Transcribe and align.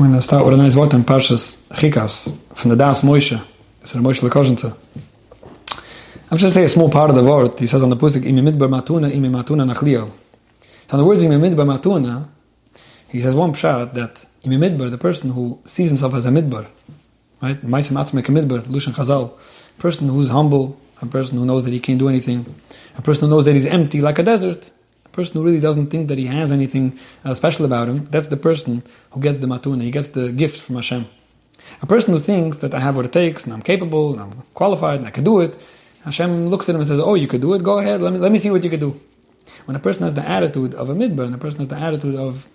Going 0.00 0.14
to 0.14 0.22
start 0.22 0.46
with 0.46 0.54
a 0.54 0.56
nice 0.56 0.76
word 0.76 0.94
in 0.94 1.02
Parshas 1.02 1.68
Chikas 1.74 2.34
from 2.54 2.70
the 2.70 2.76
Das 2.76 3.02
Moshe. 3.02 3.38
It's 3.82 3.94
a 3.94 3.98
Moshe 3.98 4.26
Lekoshenze. 4.26 4.74
I'm 6.30 6.38
just 6.38 6.54
say 6.54 6.64
a 6.64 6.68
small 6.70 6.88
part 6.88 7.10
of 7.10 7.16
the 7.16 7.22
word. 7.22 7.58
He 7.60 7.66
says 7.66 7.82
on 7.82 7.90
the 7.90 7.96
Pusik, 7.96 8.22
Imi 8.22 8.50
midbar 8.50 8.70
matuna, 8.70 9.10
imi 9.10 9.28
matuna 9.28 9.70
nachliel. 9.70 10.10
So 10.88 10.96
in 10.96 10.98
the 11.00 11.04
words 11.04 11.22
Imi 11.22 11.38
midbar 11.38 11.78
matuna, 11.78 12.26
he 13.08 13.20
says 13.20 13.36
one 13.36 13.52
pshat 13.52 13.92
that 13.92 14.24
Imi 14.42 14.70
midbar, 14.70 14.90
the 14.90 14.96
person 14.96 15.32
who 15.32 15.60
sees 15.66 15.88
himself 15.88 16.14
as 16.14 16.24
a 16.24 16.30
midbar, 16.30 16.66
right? 17.42 17.60
Maisim 17.60 18.02
atzmek 18.02 18.24
midbar, 18.24 18.60
Lushan 18.60 18.94
Chazal. 18.94 19.38
A 19.78 19.82
person 19.82 20.08
who's 20.08 20.30
humble, 20.30 20.80
a 21.02 21.04
person 21.04 21.36
who 21.36 21.44
knows 21.44 21.66
that 21.66 21.74
he 21.74 21.78
can't 21.78 21.98
do 21.98 22.08
anything, 22.08 22.46
a 22.96 23.02
person 23.02 23.28
who 23.28 23.34
knows 23.34 23.44
that 23.44 23.52
he's 23.52 23.66
empty 23.66 24.00
like 24.00 24.18
a 24.18 24.22
desert, 24.22 24.70
a 25.10 25.16
person 25.16 25.34
who 25.34 25.44
really 25.44 25.60
doesn't 25.60 25.88
think 25.88 26.08
that 26.08 26.18
he 26.18 26.26
has 26.26 26.52
anything 26.52 26.98
uh, 27.24 27.34
special 27.34 27.64
about 27.64 27.88
him, 27.88 28.06
that's 28.06 28.28
the 28.28 28.36
person 28.36 28.82
who 29.10 29.20
gets 29.20 29.38
the 29.38 29.46
matuna, 29.46 29.82
he 29.82 29.90
gets 29.90 30.08
the 30.08 30.30
gift 30.30 30.62
from 30.62 30.76
Hashem. 30.76 31.06
A 31.82 31.86
person 31.86 32.12
who 32.12 32.20
thinks 32.20 32.58
that 32.58 32.74
I 32.74 32.80
have 32.80 32.96
what 32.96 33.04
it 33.04 33.12
takes, 33.12 33.44
and 33.44 33.52
I'm 33.52 33.62
capable, 33.62 34.12
and 34.12 34.22
I'm 34.22 34.42
qualified, 34.54 34.98
and 34.98 35.06
I 35.06 35.10
can 35.10 35.24
do 35.24 35.40
it, 35.40 35.58
Hashem 36.04 36.48
looks 36.48 36.68
at 36.68 36.74
him 36.74 36.80
and 36.80 36.88
says, 36.88 37.00
Oh, 37.00 37.14
you 37.14 37.26
could 37.26 37.40
do 37.40 37.54
it, 37.54 37.62
go 37.62 37.78
ahead, 37.78 38.00
let 38.00 38.12
me, 38.12 38.18
let 38.18 38.32
me 38.32 38.38
see 38.38 38.50
what 38.50 38.62
you 38.62 38.70
could 38.70 38.80
do. 38.80 39.00
When 39.64 39.76
a 39.76 39.80
person 39.80 40.04
has 40.04 40.14
the 40.14 40.26
attitude 40.26 40.74
of 40.74 40.90
a 40.90 40.94
midbar, 40.94 41.26
and 41.26 41.34
a 41.34 41.38
person 41.38 41.58
has 41.58 41.68
the 41.68 41.76
attitude 41.76 42.14
of, 42.14 42.48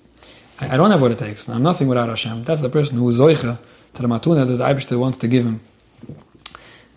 I, 0.61 0.73
I 0.73 0.77
don't 0.77 0.91
have 0.91 1.01
what 1.01 1.11
it 1.11 1.19
takes, 1.19 1.49
I'm 1.49 1.61
nothing 1.61 1.89
without 1.89 2.07
Hashem, 2.07 2.45
that's 2.45 2.61
the 2.61 2.69
person 2.69 2.97
who 2.97 3.09
is 3.09 3.19
zoicha 3.19 3.59
to 3.95 4.01
the 4.01 4.07
matuna 4.07 4.47
that 4.47 4.57
the 4.57 4.63
Eibishter 4.63 4.97
wants 4.97 5.17
to 5.19 5.27
give 5.27 5.45
him. 5.45 5.59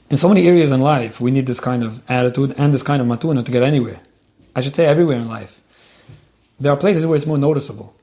In 0.09 0.17
so 0.17 0.29
many 0.29 0.47
areas 0.47 0.71
in 0.71 0.81
life, 0.81 1.21
we 1.21 1.31
need 1.31 1.47
this 1.47 1.61
kind 1.61 1.83
of 1.83 2.09
attitude 2.09 2.55
and 2.57 2.73
this 2.73 2.83
kind 2.83 3.03
of 3.03 3.09
matuna 3.09 3.45
to 3.45 3.51
get 3.51 3.63
anywhere. 3.63 4.01
I 4.59 4.61
should 4.61 4.75
say 4.75 4.87
everywhere 4.87 5.19
in 5.19 5.29
life. 5.29 5.61
There 6.59 6.73
are 6.73 6.77
places 6.77 7.07
where 7.07 7.17
it's 7.17 7.27
more 7.27 7.39
noticeable. 7.39 7.95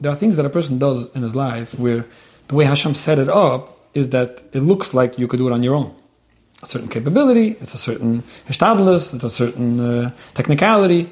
There 0.00 0.10
are 0.10 0.16
things 0.16 0.36
that 0.38 0.46
a 0.46 0.50
person 0.50 0.78
does 0.78 1.14
in 1.14 1.20
his 1.22 1.36
life 1.36 1.78
where 1.78 2.06
the 2.48 2.54
way 2.54 2.64
Hashem 2.64 2.94
set 2.94 3.18
it 3.18 3.28
up 3.28 3.60
is 3.92 4.08
that 4.10 4.42
it 4.52 4.60
looks 4.60 4.94
like 4.94 5.18
you 5.18 5.28
could 5.28 5.36
do 5.36 5.46
it 5.48 5.52
on 5.52 5.62
your 5.62 5.74
own. 5.74 5.94
A 6.62 6.66
certain 6.66 6.88
capability, 6.88 7.48
it's 7.60 7.74
a 7.74 7.78
certain 7.78 8.22
hishtadlus, 8.48 9.14
it's 9.14 9.24
a 9.24 9.30
certain 9.30 9.78
uh, 9.78 10.10
technicality. 10.32 11.10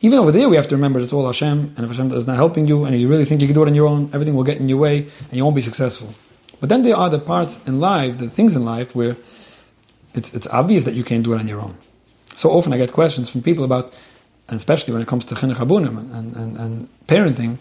Even 0.00 0.20
over 0.20 0.30
there, 0.30 0.48
we 0.48 0.56
have 0.56 0.68
to 0.68 0.76
remember 0.76 1.00
it's 1.00 1.12
all 1.12 1.26
Hashem, 1.26 1.58
and 1.76 1.80
if 1.80 1.88
Hashem 1.90 2.12
is 2.12 2.26
not 2.26 2.36
helping 2.36 2.66
you, 2.68 2.84
and 2.84 2.98
you 2.98 3.08
really 3.08 3.24
think 3.24 3.40
you 3.40 3.48
can 3.48 3.54
do 3.54 3.64
it 3.64 3.68
on 3.68 3.74
your 3.74 3.88
own, 3.88 4.10
everything 4.14 4.34
will 4.34 4.44
get 4.44 4.58
in 4.58 4.68
your 4.68 4.78
way, 4.78 4.98
and 4.98 5.32
you 5.32 5.44
won't 5.44 5.56
be 5.56 5.62
successful. 5.62 6.14
But 6.60 6.68
then 6.68 6.84
there 6.84 6.96
are 6.96 7.10
the 7.10 7.18
parts 7.18 7.60
in 7.66 7.80
life, 7.80 8.18
the 8.18 8.30
things 8.30 8.54
in 8.54 8.64
life, 8.64 8.94
where 8.94 9.16
it's, 10.14 10.32
it's 10.32 10.46
obvious 10.46 10.84
that 10.84 10.94
you 10.94 11.02
can't 11.02 11.24
do 11.24 11.34
it 11.34 11.40
on 11.40 11.48
your 11.48 11.60
own. 11.60 11.76
So 12.34 12.50
often 12.50 12.72
I 12.72 12.78
get 12.78 12.92
questions 12.92 13.30
from 13.30 13.42
people 13.42 13.64
about 13.64 13.94
and 14.48 14.56
especially 14.56 14.92
when 14.92 15.02
it 15.02 15.08
comes 15.08 15.24
to 15.26 15.34
chinuch 15.34 15.60
and, 15.60 16.36
and, 16.36 16.56
and, 16.56 16.88
parenting, 17.06 17.58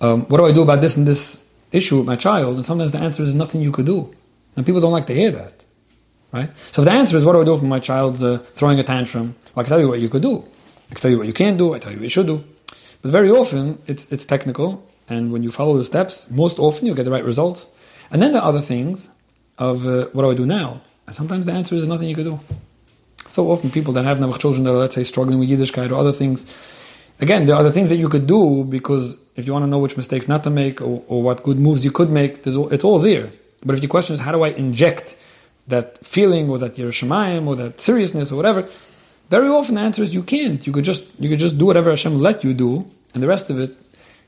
um, 0.00 0.22
what 0.28 0.38
do 0.38 0.46
I 0.46 0.52
do 0.52 0.62
about 0.62 0.80
this 0.80 0.96
and 0.96 1.06
this 1.06 1.52
issue 1.72 1.98
with 1.98 2.06
my 2.06 2.16
child? 2.16 2.56
And 2.56 2.64
sometimes 2.64 2.92
the 2.92 2.98
answer 2.98 3.22
is 3.22 3.34
nothing 3.34 3.60
you 3.60 3.72
could 3.72 3.86
do. 3.86 4.14
And 4.56 4.64
people 4.64 4.80
don't 4.80 4.92
like 4.92 5.06
to 5.06 5.14
hear 5.14 5.30
that, 5.32 5.64
right? 6.32 6.50
So 6.72 6.82
if 6.82 6.86
the 6.86 6.92
answer 6.92 7.16
is 7.16 7.24
what 7.24 7.32
do 7.32 7.40
I 7.40 7.44
do 7.44 7.56
for 7.56 7.64
my 7.64 7.80
child 7.80 8.22
uh, 8.22 8.38
throwing 8.38 8.78
a 8.78 8.84
tantrum, 8.84 9.34
well, 9.54 9.60
I 9.60 9.62
can 9.62 9.70
tell 9.70 9.80
you 9.80 9.88
what 9.88 10.00
you 10.00 10.08
could 10.08 10.22
do. 10.22 10.46
I 10.90 10.94
can 10.94 11.00
tell 11.02 11.10
you 11.10 11.18
what 11.18 11.26
you 11.26 11.32
can't 11.32 11.58
do. 11.58 11.74
I 11.74 11.78
tell 11.78 11.92
you 11.92 11.98
what 11.98 12.04
you 12.04 12.08
should 12.10 12.26
do. 12.26 12.44
But 13.02 13.10
very 13.10 13.30
often 13.30 13.80
it's 13.86 14.10
it's 14.12 14.24
technical, 14.24 14.88
and 15.08 15.30
when 15.32 15.42
you 15.42 15.50
follow 15.50 15.76
the 15.76 15.84
steps, 15.84 16.30
most 16.30 16.58
often 16.58 16.86
you 16.86 16.94
get 16.94 17.04
the 17.04 17.10
right 17.10 17.24
results. 17.24 17.68
And 18.10 18.22
then 18.22 18.32
there 18.32 18.40
are 18.40 18.48
other 18.48 18.60
things 18.60 19.10
of 19.58 19.86
uh, 19.86 20.06
what 20.12 20.22
do 20.22 20.30
I 20.30 20.34
do 20.34 20.46
now? 20.46 20.80
And 21.06 21.14
sometimes 21.14 21.46
the 21.46 21.52
answer 21.52 21.74
is 21.74 21.86
nothing 21.86 22.08
you 22.08 22.14
could 22.14 22.24
do. 22.24 22.40
So 23.28 23.50
often 23.50 23.70
people 23.70 23.92
that 23.94 24.04
have 24.04 24.18
Nebuch 24.18 24.38
children 24.38 24.64
that 24.64 24.70
are, 24.70 24.78
let's 24.78 24.94
say, 24.94 25.04
struggling 25.04 25.38
with 25.38 25.48
Yiddishkeit 25.48 25.90
or 25.90 25.94
other 25.94 26.12
things, 26.12 26.46
again, 27.20 27.46
there 27.46 27.56
are 27.56 27.60
other 27.60 27.70
things 27.70 27.88
that 27.88 27.96
you 27.96 28.08
could 28.08 28.26
do 28.26 28.64
because 28.64 29.16
if 29.36 29.46
you 29.46 29.52
want 29.52 29.64
to 29.64 29.66
know 29.66 29.78
which 29.78 29.96
mistakes 29.96 30.28
not 30.28 30.44
to 30.44 30.50
make 30.50 30.80
or, 30.80 31.02
or 31.08 31.22
what 31.22 31.42
good 31.42 31.58
moves 31.58 31.84
you 31.84 31.90
could 31.90 32.10
make, 32.10 32.46
all, 32.46 32.68
it's 32.68 32.84
all 32.84 32.98
there. 32.98 33.30
But 33.64 33.76
if 33.76 33.82
your 33.82 33.90
question 33.90 34.14
is, 34.14 34.20
how 34.20 34.32
do 34.32 34.42
I 34.42 34.48
inject 34.48 35.16
that 35.68 36.04
feeling 36.04 36.50
or 36.50 36.58
that 36.58 36.74
yiras 36.74 37.02
Shamayim 37.02 37.46
or 37.46 37.56
that 37.56 37.80
seriousness 37.80 38.30
or 38.30 38.36
whatever, 38.36 38.68
very 39.30 39.48
often 39.48 39.76
the 39.76 39.80
answer 39.80 40.02
is 40.02 40.14
you 40.14 40.22
can't. 40.22 40.66
You 40.66 40.72
could 40.72 40.84
just 40.84 41.02
you 41.18 41.28
could 41.30 41.38
just 41.38 41.56
do 41.58 41.66
whatever 41.66 41.90
Hashem 41.90 42.18
let 42.18 42.44
you 42.44 42.52
do, 42.52 42.88
and 43.14 43.22
the 43.22 43.26
rest 43.26 43.48
of 43.48 43.58
it, 43.58 43.76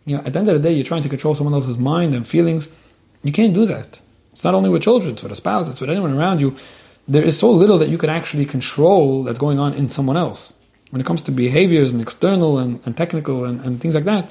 you 0.06 0.16
know, 0.16 0.22
at 0.24 0.32
the 0.32 0.38
end 0.38 0.48
of 0.48 0.54
the 0.54 0.60
day, 0.60 0.72
you're 0.72 0.86
trying 0.86 1.02
to 1.02 1.08
control 1.08 1.34
someone 1.34 1.52
else's 1.52 1.76
mind 1.76 2.14
and 2.14 2.26
feelings. 2.26 2.68
You 3.22 3.32
can't 3.32 3.52
do 3.52 3.66
that. 3.66 4.00
It's 4.32 4.44
not 4.44 4.54
only 4.54 4.70
with 4.70 4.82
children; 4.82 5.12
it's 5.12 5.22
with 5.22 5.32
a 5.32 5.36
spouse, 5.36 5.68
it's 5.68 5.80
with 5.80 5.90
anyone 5.90 6.12
around 6.12 6.40
you 6.40 6.56
there 7.08 7.24
is 7.24 7.38
so 7.38 7.50
little 7.50 7.78
that 7.78 7.88
you 7.88 7.98
could 7.98 8.10
actually 8.10 8.44
control 8.44 9.22
that's 9.24 9.38
going 9.38 9.58
on 9.58 9.74
in 9.74 9.88
someone 9.88 10.16
else. 10.16 10.54
When 10.90 11.00
it 11.00 11.06
comes 11.06 11.22
to 11.22 11.32
behaviors 11.32 11.92
and 11.92 12.00
external 12.00 12.58
and, 12.58 12.80
and 12.86 12.96
technical 12.96 13.44
and, 13.44 13.60
and 13.60 13.80
things 13.80 13.94
like 13.94 14.04
that, 14.04 14.30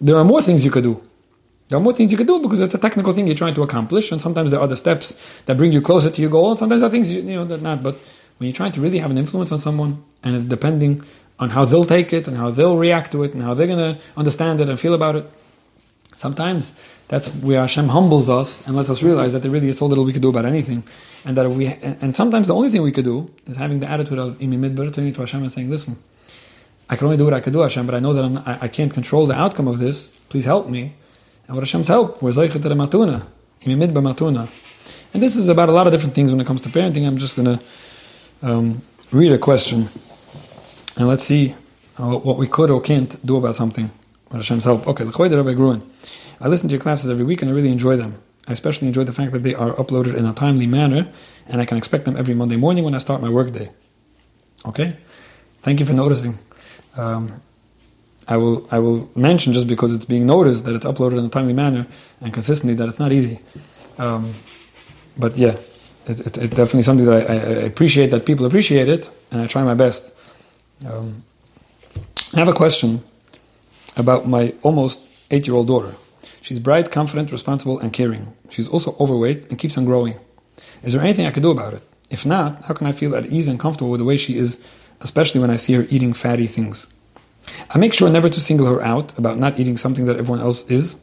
there 0.00 0.16
are 0.16 0.24
more 0.24 0.42
things 0.42 0.64
you 0.64 0.70
could 0.70 0.84
do. 0.84 1.02
There 1.68 1.78
are 1.78 1.82
more 1.82 1.92
things 1.92 2.12
you 2.12 2.18
could 2.18 2.28
do 2.28 2.40
because 2.40 2.60
it's 2.60 2.74
a 2.74 2.78
technical 2.78 3.12
thing 3.12 3.26
you're 3.26 3.34
trying 3.36 3.54
to 3.54 3.62
accomplish, 3.62 4.12
and 4.12 4.20
sometimes 4.20 4.50
there 4.50 4.60
are 4.60 4.62
other 4.62 4.76
steps 4.76 5.42
that 5.42 5.56
bring 5.56 5.72
you 5.72 5.80
closer 5.80 6.10
to 6.10 6.20
your 6.20 6.30
goal, 6.30 6.50
and 6.50 6.58
sometimes 6.58 6.80
there 6.80 6.88
are 6.88 6.92
things 6.92 7.10
you, 7.10 7.22
you 7.22 7.34
know 7.34 7.44
that 7.44 7.60
not. 7.60 7.82
But 7.82 7.96
when 8.38 8.46
you're 8.46 8.54
trying 8.54 8.72
to 8.72 8.80
really 8.80 8.98
have 8.98 9.10
an 9.10 9.18
influence 9.18 9.50
on 9.50 9.58
someone, 9.58 10.04
and 10.22 10.36
it's 10.36 10.44
depending 10.44 11.02
on 11.40 11.50
how 11.50 11.64
they'll 11.64 11.84
take 11.84 12.12
it 12.12 12.28
and 12.28 12.36
how 12.36 12.50
they'll 12.50 12.76
react 12.76 13.12
to 13.12 13.24
it 13.24 13.34
and 13.34 13.42
how 13.42 13.54
they're 13.54 13.66
going 13.66 13.96
to 13.96 14.00
understand 14.16 14.60
it 14.60 14.68
and 14.68 14.78
feel 14.78 14.94
about 14.94 15.16
it, 15.16 15.30
sometimes 16.16 16.74
that's 17.08 17.28
where 17.28 17.60
Hashem 17.60 17.88
humbles 17.88 18.28
us 18.28 18.66
and 18.66 18.74
lets 18.74 18.90
us 18.90 19.02
realize 19.02 19.32
that 19.32 19.42
there 19.42 19.50
really 19.50 19.68
is 19.68 19.78
so 19.78 19.86
little 19.86 20.04
we 20.04 20.12
could 20.12 20.22
do 20.22 20.28
about 20.28 20.44
anything, 20.44 20.82
and 21.24 21.36
that 21.36 21.48
we 21.48 21.68
and 21.68 22.16
sometimes 22.16 22.48
the 22.48 22.54
only 22.54 22.70
thing 22.70 22.82
we 22.82 22.90
could 22.90 23.04
do 23.04 23.30
is 23.46 23.56
having 23.56 23.78
the 23.78 23.88
attitude 23.88 24.18
of 24.18 24.36
imi 24.38 24.58
midbar 24.58 24.92
turning 24.92 25.12
to 25.12 25.20
Hashem 25.20 25.42
and 25.42 25.52
saying, 25.52 25.70
"Listen, 25.70 25.96
I 26.90 26.96
can 26.96 27.06
only 27.06 27.16
do 27.16 27.24
what 27.24 27.34
I 27.34 27.40
can 27.40 27.52
do, 27.52 27.60
Hashem, 27.60 27.86
but 27.86 27.94
I 27.94 28.00
know 28.00 28.12
that 28.12 28.24
I'm, 28.24 28.38
I, 28.38 28.58
I 28.62 28.68
can't 28.68 28.92
control 28.92 29.26
the 29.26 29.34
outcome 29.34 29.68
of 29.68 29.78
this. 29.78 30.08
Please 30.28 30.44
help 30.44 30.68
me." 30.68 30.94
And 31.46 31.54
with 31.54 31.62
Hashem's 31.62 31.86
help, 31.86 32.20
we're 32.22 32.32
zoichet 32.32 32.60
matuna, 32.60 33.24
imi 33.62 33.76
midbar 33.76 34.02
matuna, 34.02 34.48
and 35.14 35.22
this 35.22 35.36
is 35.36 35.48
about 35.48 35.68
a 35.68 35.72
lot 35.72 35.86
of 35.86 35.92
different 35.92 36.14
things 36.14 36.32
when 36.32 36.40
it 36.40 36.46
comes 36.46 36.60
to 36.62 36.68
parenting. 36.68 37.06
I'm 37.06 37.18
just 37.18 37.36
to 37.36 37.60
um, 38.42 38.82
read 39.12 39.30
a 39.30 39.38
question, 39.38 39.88
and 40.96 41.06
let's 41.06 41.22
see 41.22 41.54
uh, 41.98 42.18
what 42.18 42.36
we 42.36 42.48
could 42.48 42.70
or 42.70 42.80
can't 42.80 43.24
do 43.24 43.36
about 43.36 43.54
something. 43.54 43.90
With 44.28 44.38
Hashem's 44.38 44.64
help. 44.64 44.86
Okay, 44.86 45.04
the 45.04 45.36
Rabbi 45.36 45.54
Gruen. 45.54 45.88
I 46.40 46.48
listen 46.48 46.68
to 46.68 46.74
your 46.74 46.82
classes 46.82 47.10
every 47.10 47.24
week 47.24 47.42
and 47.42 47.50
I 47.50 47.54
really 47.54 47.70
enjoy 47.70 47.96
them. 47.96 48.20
I 48.48 48.52
especially 48.52 48.88
enjoy 48.88 49.04
the 49.04 49.12
fact 49.12 49.32
that 49.32 49.42
they 49.42 49.54
are 49.54 49.72
uploaded 49.74 50.16
in 50.16 50.26
a 50.26 50.32
timely 50.32 50.66
manner 50.66 51.08
and 51.48 51.60
I 51.60 51.64
can 51.64 51.78
expect 51.78 52.04
them 52.04 52.16
every 52.16 52.34
Monday 52.34 52.56
morning 52.56 52.84
when 52.84 52.94
I 52.94 52.98
start 52.98 53.22
my 53.22 53.28
workday. 53.28 53.70
Okay? 54.64 54.96
Thank 55.62 55.80
you 55.80 55.86
for 55.86 55.92
noticing. 55.92 56.38
Um, 56.96 57.40
I 58.28 58.36
will 58.36 58.66
I 58.72 58.80
will 58.80 59.08
mention 59.14 59.52
just 59.52 59.68
because 59.68 59.92
it's 59.92 60.04
being 60.04 60.26
noticed 60.26 60.64
that 60.64 60.74
it's 60.74 60.86
uploaded 60.86 61.18
in 61.18 61.24
a 61.24 61.28
timely 61.28 61.52
manner 61.52 61.86
and 62.20 62.32
consistently 62.32 62.74
that 62.74 62.88
it's 62.88 62.98
not 62.98 63.12
easy. 63.12 63.38
Um, 63.98 64.34
but 65.16 65.36
yeah, 65.38 65.56
it, 66.06 66.20
it, 66.20 66.38
it's 66.38 66.56
definitely 66.56 66.82
something 66.82 67.06
that 67.06 67.30
I, 67.30 67.34
I, 67.34 67.64
appreciate 67.64 68.10
that 68.10 68.26
people 68.26 68.44
appreciate 68.44 68.88
it, 68.88 69.10
and 69.30 69.40
I 69.40 69.46
try 69.46 69.64
my 69.64 69.74
best. 69.74 70.14
Um, 70.86 71.24
I 72.34 72.38
have 72.40 72.48
a 72.48 72.52
question 72.52 73.02
about 73.96 74.26
my 74.26 74.54
almost 74.62 75.00
eight-year-old 75.30 75.66
daughter. 75.66 75.94
She's 76.40 76.58
bright, 76.58 76.90
confident, 76.90 77.32
responsible, 77.32 77.78
and 77.78 77.92
caring. 77.92 78.32
She's 78.50 78.68
also 78.68 78.94
overweight 79.00 79.50
and 79.50 79.58
keeps 79.58 79.76
on 79.76 79.84
growing. 79.84 80.14
Is 80.82 80.92
there 80.92 81.02
anything 81.02 81.26
I 81.26 81.30
could 81.30 81.42
do 81.42 81.50
about 81.50 81.74
it? 81.74 81.82
If 82.10 82.24
not, 82.24 82.64
how 82.64 82.74
can 82.74 82.86
I 82.86 82.92
feel 82.92 83.16
at 83.16 83.26
ease 83.26 83.48
and 83.48 83.58
comfortable 83.58 83.90
with 83.90 83.98
the 83.98 84.04
way 84.04 84.16
she 84.16 84.36
is, 84.36 84.64
especially 85.00 85.40
when 85.40 85.50
I 85.50 85.56
see 85.56 85.72
her 85.72 85.86
eating 85.90 86.12
fatty 86.12 86.46
things? 86.46 86.86
I 87.70 87.78
make 87.78 87.94
sure 87.94 88.08
never 88.08 88.28
to 88.28 88.40
single 88.40 88.66
her 88.66 88.82
out 88.82 89.16
about 89.18 89.38
not 89.38 89.58
eating 89.58 89.76
something 89.76 90.06
that 90.06 90.16
everyone 90.16 90.40
else 90.40 90.68
is, 90.70 90.98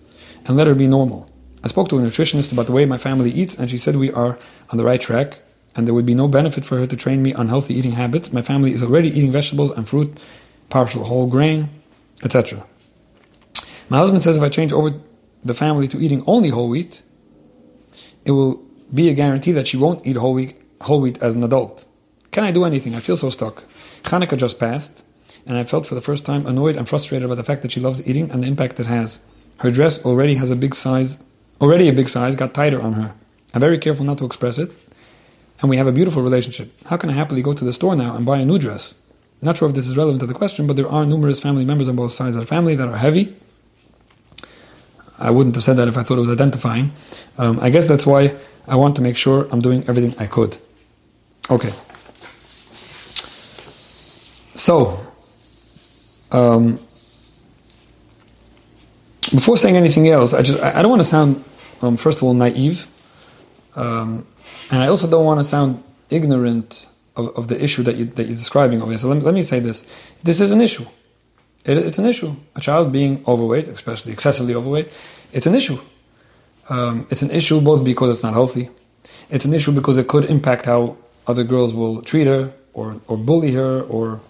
and 0.46 0.56
let 0.56 0.68
her 0.68 0.76
be 0.76 0.88
normal. 0.88 1.30
I 1.64 1.68
spoke 1.68 1.90
to 1.90 1.98
a 1.98 2.02
nutritionist 2.02 2.52
about 2.52 2.66
the 2.66 2.74
way 2.74 2.86
my 2.86 2.98
family 2.98 3.32
eats, 3.32 3.56
and 3.56 3.70
she 3.70 3.78
said 3.78 3.96
we 3.96 4.12
are 4.12 4.38
on 4.70 4.78
the 4.78 4.84
right 4.84 5.00
track, 5.00 5.40
and 5.76 5.88
there 5.88 5.94
would 5.94 6.06
be 6.06 6.16
no 6.16 6.28
benefit 6.28 6.66
for 6.66 6.78
her 6.78 6.88
to 6.88 6.96
train 6.96 7.24
me 7.24 7.34
on 7.34 7.48
healthy 7.48 7.74
eating 7.74 7.94
habits. 7.94 8.32
My 8.32 8.42
family 8.42 8.72
is 8.72 8.84
already 8.84 9.10
eating 9.10 9.32
vegetables 9.32 9.72
and 9.72 9.88
fruit, 9.88 10.18
partial 10.70 11.06
whole 11.06 11.28
grain, 11.28 11.70
etc. 12.24 12.66
My 13.90 13.98
husband 13.98 14.22
says 14.22 14.38
if 14.38 14.44
I 14.44 14.50
change 14.50 14.74
over 14.74 14.92
the 15.42 15.54
family 15.54 15.88
to 15.90 16.00
eating 16.00 16.24
only 16.26 16.50
whole 16.50 16.70
wheat, 16.70 17.04
it 18.26 18.32
will 18.32 18.64
be 18.94 19.10
a 19.10 19.14
guarantee 19.14 19.52
that 19.52 19.68
she 19.68 19.78
won't 19.78 20.06
eat 20.06 20.16
whole 20.16 20.34
wheat, 20.34 20.62
whole 20.82 21.02
wheat 21.02 21.22
as 21.22 21.36
an 21.36 21.44
adult. 21.44 21.86
Can 22.32 22.44
I 22.44 22.52
do 22.52 22.64
anything? 22.64 22.96
I 22.96 23.00
feel 23.00 23.18
so 23.18 23.30
stuck. 23.30 23.64
Hanukkah 24.04 24.38
just 24.38 24.60
passed, 24.60 25.04
and 25.46 25.58
I 25.58 25.64
felt 25.64 25.86
for 25.86 25.96
the 25.96 26.02
first 26.02 26.26
time 26.26 26.46
annoyed 26.46 26.76
and 26.76 26.88
frustrated 26.88 27.30
by 27.30 27.36
the 27.36 27.44
fact 27.44 27.62
that 27.62 27.72
she 27.72 27.80
loves 27.80 28.08
eating 28.08 28.32
and 28.32 28.44
the 28.44 28.48
impact 28.48 28.80
it 28.80 28.86
has. 28.86 29.20
Her 29.60 29.72
dress 29.72 30.04
already 30.06 30.36
has 30.36 30.50
a 30.50 30.56
big 30.56 30.76
size, 30.76 31.20
already 31.62 31.88
a 31.90 31.94
big 31.94 32.10
size, 32.10 32.36
got 32.36 32.54
tighter 32.54 32.82
on 32.82 32.94
her. 32.94 33.14
I'm 33.54 33.62
very 33.62 33.78
careful 33.78 34.06
not 34.06 34.18
to 34.18 34.26
express 34.26 34.58
it, 34.58 34.72
and 35.62 35.70
we 35.70 35.78
have 35.78 35.88
a 35.88 35.92
beautiful 35.92 36.24
relationship. 36.24 36.74
How 36.88 36.98
can 36.98 37.10
I 37.10 37.14
happily 37.14 37.42
go 37.42 37.54
to 37.54 37.66
the 37.66 37.74
store 37.74 37.96
now 37.96 38.16
and 38.16 38.26
buy 38.26 38.40
a 38.40 38.46
new 38.46 38.58
dress? 38.58 38.96
Not 39.42 39.58
sure 39.58 39.70
if 39.70 39.76
this 39.76 39.88
is 39.88 39.98
relevant 39.98 40.22
to 40.22 40.28
the 40.28 40.34
question, 40.34 40.68
but 40.68 40.76
there 40.76 40.88
are 40.88 41.06
numerous 41.06 41.40
family 41.40 41.66
members 41.66 41.88
on 41.90 41.96
both 41.96 42.14
sides 42.14 42.36
of 42.36 42.42
the 42.42 42.48
family 42.48 42.76
that 42.76 42.88
are 42.88 42.98
heavy 42.98 43.36
I 45.20 45.32
wouldn't 45.32 45.56
have 45.56 45.64
said 45.64 45.78
that 45.78 45.88
if 45.88 45.98
I 45.98 46.04
thought 46.04 46.18
it 46.18 46.22
was 46.22 46.30
identifying. 46.30 46.92
Um, 47.38 47.60
I 47.62 47.70
guess 47.70 47.88
that's 47.88 48.06
why 48.06 48.36
I 48.68 48.76
want 48.76 48.96
to 48.96 49.02
make 49.02 49.18
sure 49.18 49.48
I'm 49.52 49.62
doing 49.62 49.84
everything 49.88 50.16
I 50.20 50.28
could. 50.28 50.58
Okay. 51.50 51.72
So, 54.56 55.00
um, 56.32 56.80
before 59.32 59.58
saying 59.58 59.76
anything 59.76 60.08
else, 60.08 60.34
I 60.34 60.42
just 60.42 60.62
I 60.62 60.82
don't 60.82 60.92
want 60.92 61.02
to 61.02 61.08
sound, 61.08 61.44
um, 61.82 61.98
first 61.98 62.20
of 62.20 62.24
all, 62.24 62.34
naive, 62.34 62.88
um, 63.76 64.26
and 64.72 64.82
I 64.82 64.88
also 64.88 65.10
don't 65.10 65.26
want 65.26 65.40
to 65.40 65.44
sound 65.44 65.84
ignorant 66.10 66.88
of, 67.16 67.36
of, 67.38 67.48
the 67.48 67.62
issue 67.62 67.84
that 67.84 67.96
you 67.96 68.06
that 68.06 68.28
you're 68.28 68.36
describing 68.36 68.80
here. 68.82 68.98
So 68.98 69.10
let 69.10 69.24
let 69.24 69.34
me 69.34 69.44
say 69.44 69.60
this: 69.60 69.86
this 70.24 70.40
is 70.40 70.52
an 70.52 70.62
issue. 70.62 70.86
It, 71.66 71.78
it's 71.78 72.00
an 72.00 72.06
issue. 72.06 72.36
A 72.56 72.62
child 72.62 72.92
being 72.92 73.24
overweight, 73.28 73.68
especially 73.68 74.12
excessively 74.12 74.56
overweight, 74.56 74.92
it's 75.32 75.48
an 75.48 75.56
issue. 75.56 75.80
Um, 76.70 77.08
it's 77.10 77.22
an 77.22 77.32
issue 77.32 77.60
both 77.62 77.84
because 77.84 78.10
it's 78.10 78.24
not 78.24 78.34
healthy. 78.34 78.70
It's 79.30 79.46
an 79.46 79.54
issue 79.54 79.72
because 79.72 79.98
it 79.98 80.08
could 80.08 80.26
impact 80.26 80.66
how 80.66 80.98
other 81.28 81.44
girls 81.44 81.74
will 81.74 82.02
treat 82.02 82.28
her 82.28 82.54
or, 82.74 83.02
or 83.08 83.18
bully 83.18 83.52
her 83.54 83.82
or 83.84 84.22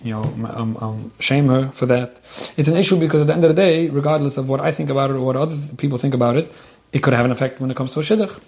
you 0.00 0.12
know 0.12 0.22
um, 0.54 0.76
um, 0.80 1.12
shame 1.20 1.46
her 1.46 1.68
for 1.68 1.86
that. 1.86 2.20
It's 2.56 2.68
an 2.68 2.76
issue 2.76 2.98
because 2.98 3.22
at 3.22 3.26
the 3.28 3.34
end 3.34 3.44
of 3.44 3.50
the 3.50 3.56
day, 3.56 3.88
regardless 3.88 4.36
of 4.36 4.48
what 4.48 4.60
I 4.60 4.72
think 4.72 4.90
about 4.90 5.10
it 5.10 5.14
or 5.14 5.20
what 5.20 5.36
other 5.36 5.56
people 5.76 5.98
think 5.98 6.14
about 6.14 6.36
it, 6.36 6.52
it 6.92 7.02
could 7.02 7.14
have 7.14 7.24
an 7.24 7.30
effect 7.30 7.60
when 7.60 7.70
it 7.70 7.76
comes 7.76 7.92
to 7.92 8.00
a 8.00 8.02
shidduch. 8.02 8.40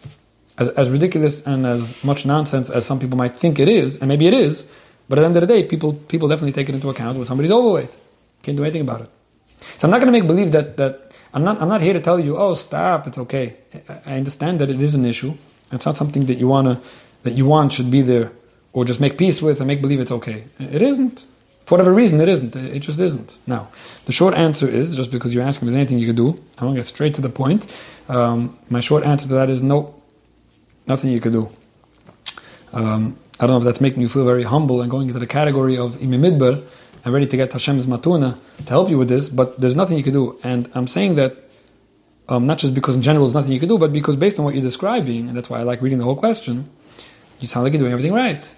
As, 0.57 0.69
as 0.71 0.89
ridiculous 0.89 1.45
and 1.47 1.67
as 1.67 2.05
much 2.05 2.25
nonsense 2.25 2.71
as 2.71 2.87
some 2.87 3.01
people 3.01 3.19
might 3.19 3.37
think 3.37 3.59
it 3.59 3.69
is, 3.69 3.99
and 3.99 4.09
maybe 4.09 4.29
it 4.29 4.35
is, 4.35 4.65
but 5.09 5.19
at 5.19 5.23
the 5.23 5.27
end 5.27 5.37
of 5.37 5.41
the 5.41 5.49
day, 5.49 5.65
people 5.65 5.95
people 5.95 6.29
definitely 6.29 6.53
take 6.53 6.69
it 6.69 6.75
into 6.75 6.91
account 6.91 7.17
when 7.17 7.27
somebody's 7.27 7.53
overweight. 7.53 7.97
Can't 8.45 8.57
do 8.57 8.63
anything 8.63 8.83
about 8.83 9.01
it. 9.01 9.11
So 9.59 9.89
I'm 9.89 9.91
not 9.91 10.01
going 10.01 10.13
to 10.13 10.19
make 10.21 10.29
believe 10.29 10.53
that 10.53 10.77
that 10.77 11.17
I'm 11.33 11.43
not 11.43 11.61
I'm 11.61 11.69
not 11.69 11.81
here 11.81 11.95
to 11.95 12.01
tell 12.01 12.21
you, 12.21 12.37
oh, 12.37 12.55
stop, 12.55 13.07
it's 13.07 13.19
okay. 13.19 13.57
I 14.07 14.17
understand 14.17 14.61
that 14.61 14.71
it 14.71 14.81
is 14.81 14.95
an 14.95 15.05
issue. 15.05 15.35
It's 15.73 15.87
not 15.87 15.97
something 15.97 16.27
that 16.27 16.39
you 16.39 16.47
wanna 16.47 16.81
that 17.23 17.33
you 17.33 17.47
want 17.47 17.73
should 17.73 17.91
be 17.91 18.03
there, 18.03 18.31
or 18.73 18.85
just 18.85 19.01
make 19.01 19.17
peace 19.19 19.43
with 19.43 19.61
and 19.61 19.67
make 19.67 19.81
believe 19.83 19.99
it's 19.99 20.13
okay. 20.13 20.45
It 20.61 20.83
isn't. 20.83 21.27
For 21.65 21.75
whatever 21.75 21.95
reason, 21.95 22.21
it 22.21 22.29
isn't. 22.29 22.55
It 22.55 22.81
just 22.81 23.01
isn't. 23.01 23.39
Now, 23.47 23.71
the 24.05 24.13
short 24.13 24.35
answer 24.35 24.69
is 24.69 24.95
just 24.95 25.11
because 25.11 25.33
you're 25.33 25.43
asking 25.43 25.67
if 25.67 25.73
there's 25.73 25.81
anything 25.81 25.99
you 25.99 26.07
could 26.07 26.17
do, 26.17 26.39
I 26.59 26.67
want 26.67 26.77
to 26.77 26.81
get 26.81 26.87
straight 26.87 27.15
to 27.15 27.23
the 27.23 27.31
point. 27.31 27.75
Um, 28.11 28.59
my 28.69 28.81
short 28.81 29.03
answer 29.03 29.27
to 29.29 29.35
that 29.35 29.49
is 29.49 29.63
no, 29.63 29.95
nothing 30.87 31.11
you 31.11 31.21
could 31.21 31.33
do. 31.33 31.51
Um, 32.75 33.17
I 33.41 33.47
don't 33.47 33.55
know 33.55 33.59
if 33.59 33.65
that's 33.65 33.81
making 33.81 34.03
you 34.03 34.11
feel 34.11 34.27
very 34.27 34.43
humble 34.43 34.83
and 34.83 34.91
going 34.91 35.09
into 35.09 35.19
the 35.19 35.27
category 35.27 35.79
of 35.79 35.97
imimidbar 35.97 36.63
and 37.05 37.13
ready 37.13 37.27
to 37.27 37.37
get 37.37 37.53
Hashem's 37.53 37.87
matuna 37.87 38.39
to 38.65 38.71
help 38.71 38.89
you 38.89 38.99
with 38.99 39.09
this, 39.09 39.29
but 39.29 39.61
there's 39.61 39.77
nothing 39.77 39.97
you 39.99 40.03
can 40.03 40.13
do. 40.13 40.39
And 40.43 40.71
I'm 40.75 40.89
saying 40.89 41.17
that 41.17 41.45
um, 42.29 42.47
not 42.47 42.59
just 42.59 42.75
because 42.75 42.97
in 42.97 43.03
general 43.03 43.27
there's 43.27 43.35
nothing 43.35 43.53
you 43.53 43.61
can 43.61 43.69
do, 43.69 43.79
but 43.79 43.93
because 43.93 44.17
based 44.17 44.39
on 44.39 44.45
what 44.45 44.55
you're 44.55 44.63
describing, 44.63 45.29
and 45.29 45.37
that's 45.37 45.51
why 45.51 45.59
I 45.59 45.63
like 45.63 45.83
reading 45.83 45.99
the 45.99 46.05
whole 46.05 46.17
question, 46.17 46.71
you 47.41 47.49
sound 47.49 47.65
like 47.65 47.75
you're 47.75 47.83
doing 47.83 47.93
everything 47.93 48.15
right. 48.15 48.55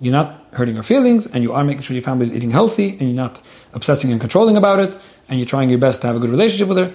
You're 0.00 0.12
not 0.12 0.46
hurting 0.52 0.76
her 0.76 0.82
feelings, 0.82 1.26
and 1.26 1.42
you 1.42 1.52
are 1.52 1.64
making 1.64 1.82
sure 1.82 1.94
your 1.94 2.02
family 2.02 2.24
is 2.24 2.34
eating 2.34 2.50
healthy, 2.50 2.90
and 2.90 3.02
you're 3.02 3.10
not 3.12 3.40
obsessing 3.72 4.10
and 4.12 4.20
controlling 4.20 4.56
about 4.56 4.80
it, 4.80 4.98
and 5.28 5.38
you're 5.38 5.46
trying 5.46 5.70
your 5.70 5.78
best 5.78 6.02
to 6.02 6.06
have 6.06 6.16
a 6.16 6.18
good 6.18 6.30
relationship 6.30 6.68
with 6.68 6.78
her. 6.78 6.94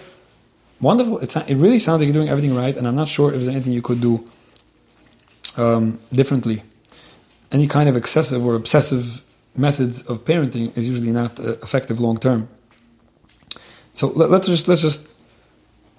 Wonderful. 0.82 1.20
It 1.20 1.56
really 1.56 1.80
sounds 1.80 2.02
like 2.02 2.08
you're 2.08 2.14
doing 2.14 2.30
everything 2.30 2.56
right, 2.56 2.76
and 2.76 2.88
I'm 2.88 2.96
not 2.96 3.08
sure 3.08 3.34
if 3.34 3.42
there's 3.42 3.48
anything 3.48 3.74
you 3.74 3.82
could 3.82 4.02
do 4.02 4.26
um, 5.58 6.00
differently. 6.12 6.64
Any 7.52 7.68
kind 7.68 7.88
of 7.88 7.96
excessive 7.96 8.46
or 8.46 8.56
obsessive 8.56 9.24
methods 9.58 10.02
of 10.04 10.26
parenting 10.26 10.76
is 10.78 10.88
usually 10.88 11.12
not 11.12 11.40
uh, 11.40 11.54
effective 11.64 12.00
long 12.00 12.18
term. 12.18 12.48
So 13.94 14.08
let, 14.08 14.30
us 14.32 14.48
just 14.48 14.68
let's 14.68 14.82
just 14.82 15.16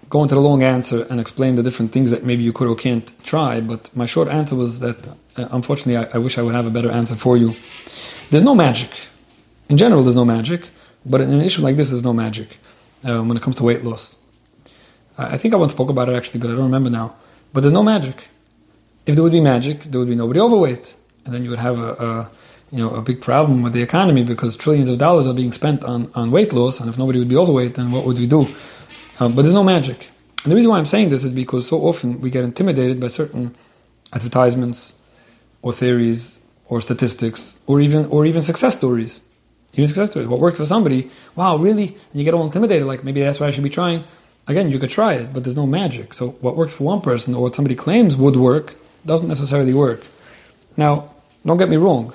go 0.09 0.23
into 0.23 0.35
the 0.35 0.41
long 0.41 0.63
answer 0.63 1.07
and 1.11 1.19
explain 1.19 1.57
the 1.57 1.63
different 1.63 1.93
things 1.93 2.11
that 2.11 2.25
maybe 2.25 2.43
you 2.43 2.53
could 2.53 2.69
or 2.69 2.77
can't 2.77 3.11
try. 3.25 3.61
But 3.61 3.95
my 3.97 4.07
short 4.07 4.29
answer 4.29 4.55
was 4.55 4.81
that, 4.81 5.07
uh, 5.07 5.49
unfortunately, 5.51 5.97
I, 5.97 6.17
I, 6.17 6.19
wish 6.19 6.39
I 6.39 6.43
would 6.43 6.55
have 6.55 6.67
a 6.67 6.71
better 6.71 6.91
answer 6.91 7.17
for 7.17 7.37
you. 7.37 7.55
There's 8.31 8.43
no 8.43 8.55
magic. 8.55 8.91
In 9.69 9.79
general, 9.79 10.03
there's 10.03 10.17
no 10.17 10.25
magic, 10.25 10.69
but 11.05 11.21
in 11.21 11.33
an 11.33 11.41
issue 11.41 11.63
like 11.63 11.77
this, 11.77 11.91
there's 11.91 12.05
no 12.05 12.13
magic 12.13 12.59
uh, 13.05 13.23
when 13.23 13.37
it 13.37 13.43
comes 13.43 13.57
to 13.57 13.65
weight 13.65 13.83
loss. 13.83 14.17
I, 15.19 15.35
I 15.35 15.39
think 15.39 15.55
I 15.55 15.57
once 15.57 15.73
spoke 15.73 15.91
about 15.91 16.09
it 16.09 16.15
actually, 16.15 16.41
but 16.41 16.51
I 16.51 16.55
don't 16.55 16.65
remember 16.65 16.91
now. 16.91 17.17
But 17.53 17.63
there's 17.63 17.73
no 17.73 17.83
magic. 17.83 18.29
If 19.07 19.15
there 19.15 19.23
would 19.23 19.33
be 19.33 19.41
magic, 19.41 19.85
there 19.85 19.99
would 19.99 20.09
be 20.09 20.17
nobody 20.17 20.41
overweight, 20.41 20.95
and 21.25 21.35
then 21.35 21.45
you 21.45 21.51
would 21.51 21.61
have 21.61 21.79
a, 21.79 21.93
a 21.93 22.31
you 22.71 22.79
know 22.79 22.91
a 22.91 23.03
big 23.03 23.21
problem 23.21 23.63
with 23.63 23.73
the 23.73 23.83
economy 23.83 24.25
because 24.25 24.57
trillions 24.57 24.89
of 24.89 24.99
dollars 24.99 25.27
are 25.27 25.35
being 25.35 25.53
spent 25.53 25.85
on, 25.85 26.11
on 26.15 26.31
weight 26.31 26.53
loss, 26.53 26.81
and 26.81 26.89
if 26.89 26.99
nobody 26.99 27.19
would 27.19 27.29
be 27.29 27.37
overweight, 27.37 27.75
then 27.75 27.91
what 27.91 28.05
would 28.05 28.19
we 28.19 28.27
do? 28.27 28.47
Um, 29.21 29.35
but 29.35 29.43
there's 29.43 29.55
no 29.55 29.65
magic. 29.65 30.11
And 30.43 30.53
the 30.53 30.57
reason 30.57 30.71
why 30.71 30.79
I'm 30.79 30.87
saying 30.87 31.09
this 31.11 31.25
is 31.25 31.33
because 31.33 31.67
so 31.67 31.81
often 31.81 32.21
we 32.21 32.31
get 32.31 32.45
intimidated 32.45 33.01
by 33.01 33.09
certain 33.09 33.55
advertisements 34.13 34.95
or 35.63 35.73
theories 35.73 36.39
or 36.67 36.81
statistics 36.81 37.61
or 37.67 37.81
even 37.81 38.07
or 38.07 38.27
even 38.27 38.43
success 38.43 38.77
stories. 38.77 39.21
Even 39.75 39.89
success 39.89 40.11
stories. 40.11 40.29
What 40.29 40.41
works 40.41 40.59
for 40.59 40.67
somebody, 40.67 41.11
wow, 41.35 41.57
really? 41.57 41.89
And 41.89 42.15
you 42.15 42.25
get 42.25 42.35
all 42.35 42.45
intimidated, 42.45 42.87
like 42.87 43.05
maybe 43.05 43.21
that's 43.21 43.41
what 43.41 43.47
I 43.47 43.51
should 43.51 43.65
be 43.65 43.71
trying. 43.71 44.05
Again, 44.49 44.71
you 44.71 44.79
could 44.79 44.91
try 44.91 45.15
it, 45.15 45.33
but 45.33 45.43
there's 45.43 45.57
no 45.57 45.67
magic. 45.67 46.15
So 46.15 46.31
what 46.41 46.57
works 46.57 46.75
for 46.75 46.85
one 46.85 47.01
person 47.01 47.35
or 47.35 47.43
what 47.43 47.55
somebody 47.55 47.75
claims 47.75 48.17
would 48.17 48.37
work 48.37 48.77
doesn't 49.05 49.29
necessarily 49.29 49.75
work. 49.75 50.05
Now, 50.77 51.11
don't 51.45 51.59
get 51.59 51.69
me 51.69 51.77
wrong. 51.77 52.13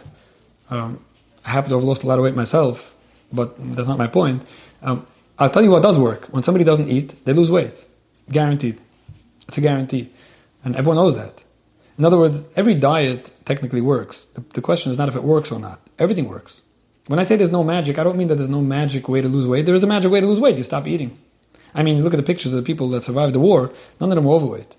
Um, 0.71 1.05
I 1.45 1.49
happen 1.49 1.69
to 1.69 1.75
have 1.75 1.83
lost 1.83 2.03
a 2.03 2.07
lot 2.07 2.17
of 2.17 2.23
weight 2.23 2.35
myself, 2.35 2.95
but 3.31 3.55
that's 3.75 3.87
not 3.87 3.97
my 3.97 4.07
point. 4.07 4.43
Um, 4.81 5.05
I'll 5.37 5.49
tell 5.49 5.63
you 5.63 5.71
what 5.71 5.83
does 5.83 5.99
work. 5.99 6.27
When 6.27 6.43
somebody 6.43 6.63
doesn't 6.63 6.87
eat, 6.87 7.23
they 7.25 7.33
lose 7.33 7.51
weight. 7.51 7.85
Guaranteed. 8.31 8.79
It's 9.47 9.57
a 9.57 9.61
guarantee. 9.61 10.11
And 10.63 10.75
everyone 10.75 10.97
knows 10.97 11.17
that. 11.17 11.43
In 11.97 12.05
other 12.05 12.17
words, 12.17 12.57
every 12.57 12.73
diet 12.73 13.31
technically 13.45 13.81
works. 13.81 14.25
The, 14.25 14.41
the, 14.53 14.61
question 14.61 14.91
is 14.91 14.97
not 14.97 15.09
if 15.09 15.15
it 15.15 15.23
works 15.23 15.51
or 15.51 15.59
not. 15.59 15.81
Everything 15.99 16.27
works. 16.27 16.61
When 17.07 17.19
I 17.19 17.23
say 17.23 17.35
there's 17.35 17.51
no 17.51 17.63
magic, 17.63 17.99
I 17.99 18.03
don't 18.03 18.17
mean 18.17 18.27
that 18.29 18.35
there's 18.35 18.49
no 18.49 18.61
magic 18.61 19.09
way 19.09 19.21
to 19.21 19.27
lose 19.27 19.45
weight. 19.45 19.65
There 19.65 19.75
is 19.75 19.83
a 19.83 19.87
magic 19.87 20.11
way 20.11 20.21
to 20.21 20.27
lose 20.27 20.39
weight. 20.39 20.57
You 20.57 20.63
stop 20.63 20.87
eating. 20.87 21.17
I 21.73 21.83
mean, 21.83 22.03
look 22.03 22.13
at 22.13 22.17
the 22.17 22.23
pictures 22.23 22.53
of 22.53 22.57
the 22.57 22.65
people 22.65 22.87
that 22.89 23.01
survived 23.01 23.35
the 23.35 23.39
war. 23.39 23.73
None 23.99 24.11
of 24.11 24.15
them 24.15 24.25
were 24.25 24.35
overweight. 24.35 24.75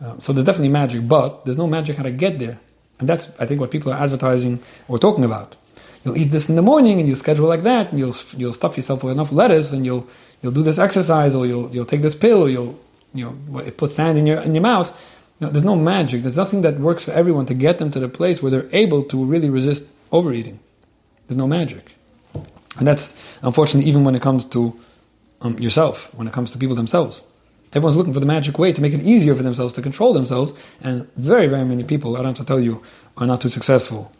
Um, 0.00 0.20
so 0.20 0.32
there's 0.32 0.44
definitely 0.44 0.70
magic, 0.70 1.06
but 1.06 1.44
there's 1.44 1.58
no 1.58 1.66
magic 1.66 1.96
how 1.96 2.04
to 2.04 2.10
get 2.10 2.38
there. 2.38 2.58
And 3.00 3.08
that's, 3.08 3.30
I 3.40 3.46
think, 3.46 3.60
what 3.60 3.70
people 3.70 3.92
are 3.92 4.00
advertising 4.00 4.62
or 4.86 4.98
talking 4.98 5.24
about 5.24 5.56
you'll 6.04 6.16
eat 6.16 6.30
this 6.30 6.48
in 6.48 6.56
the 6.56 6.62
morning 6.62 6.98
and 6.98 7.06
you'll 7.06 7.16
schedule 7.16 7.46
like 7.46 7.62
that 7.62 7.90
and 7.90 7.98
you'll 7.98 8.14
you'll 8.36 8.52
stuff 8.52 8.76
yourself 8.76 9.02
with 9.04 9.12
enough 9.12 9.32
lettuce 9.32 9.72
and 9.72 9.84
you'll 9.84 10.06
you'll 10.42 10.52
do 10.52 10.62
this 10.62 10.78
exercise 10.78 11.34
or 11.34 11.46
you'll 11.46 11.70
you'll 11.74 11.84
take 11.84 12.02
this 12.02 12.14
pill 12.14 12.42
or 12.42 12.48
you'll 12.48 12.78
you 13.14 13.24
know 13.24 13.58
it 13.60 13.76
puts 13.76 13.94
sand 13.94 14.18
in 14.18 14.26
your 14.26 14.40
in 14.40 14.54
your 14.54 14.62
mouth. 14.62 15.16
There's 15.38 15.64
no 15.64 15.76
magic. 15.76 16.20
There's 16.20 16.36
nothing 16.36 16.60
that 16.62 16.78
works 16.78 17.04
for 17.04 17.12
everyone 17.12 17.46
to 17.46 17.54
get 17.54 17.78
them 17.78 17.90
to 17.92 17.98
the 17.98 18.10
place 18.10 18.42
where 18.42 18.50
they're 18.50 18.68
able 18.72 19.02
to 19.04 19.24
really 19.24 19.48
resist 19.48 19.84
overeating. 20.12 20.60
There's 21.26 21.38
no 21.38 21.46
magic, 21.46 21.94
and 22.78 22.86
that's 22.86 23.38
unfortunately 23.42 23.88
even 23.88 24.04
when 24.04 24.14
it 24.14 24.20
comes 24.20 24.44
to 24.46 24.78
um, 25.40 25.58
yourself, 25.58 26.12
when 26.14 26.26
it 26.26 26.34
comes 26.34 26.50
to 26.50 26.58
people 26.58 26.76
themselves. 26.76 27.22
Everyone's 27.72 27.96
looking 27.96 28.12
for 28.12 28.20
the 28.20 28.26
magic 28.26 28.58
way 28.58 28.72
to 28.72 28.82
make 28.82 28.92
it 28.92 29.02
easier 29.02 29.34
for 29.34 29.42
themselves 29.42 29.74
to 29.74 29.82
control 29.82 30.12
themselves, 30.12 30.52
and 30.82 31.10
very, 31.14 31.46
very 31.46 31.64
many 31.64 31.84
people, 31.84 32.16
I 32.16 32.18
don't 32.18 32.36
have 32.36 32.38
to 32.38 32.44
tell 32.44 32.60
you, 32.60 32.82
are 33.16 33.26
not 33.26 33.40
too 33.40 33.48
successful 33.48 34.12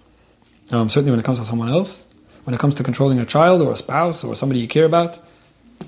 um, 0.72 0.88
certainly 0.88 1.10
when 1.10 1.20
it 1.20 1.24
comes 1.24 1.38
to 1.38 1.44
someone 1.44 1.68
else, 1.68 2.06
when 2.44 2.54
it 2.54 2.60
comes 2.60 2.74
to 2.74 2.82
controlling 2.82 3.18
a 3.18 3.24
child 3.24 3.62
or 3.62 3.72
a 3.72 3.76
spouse 3.76 4.24
or 4.24 4.34
somebody 4.34 4.60
you 4.60 4.68
care 4.68 4.84
about. 4.84 5.16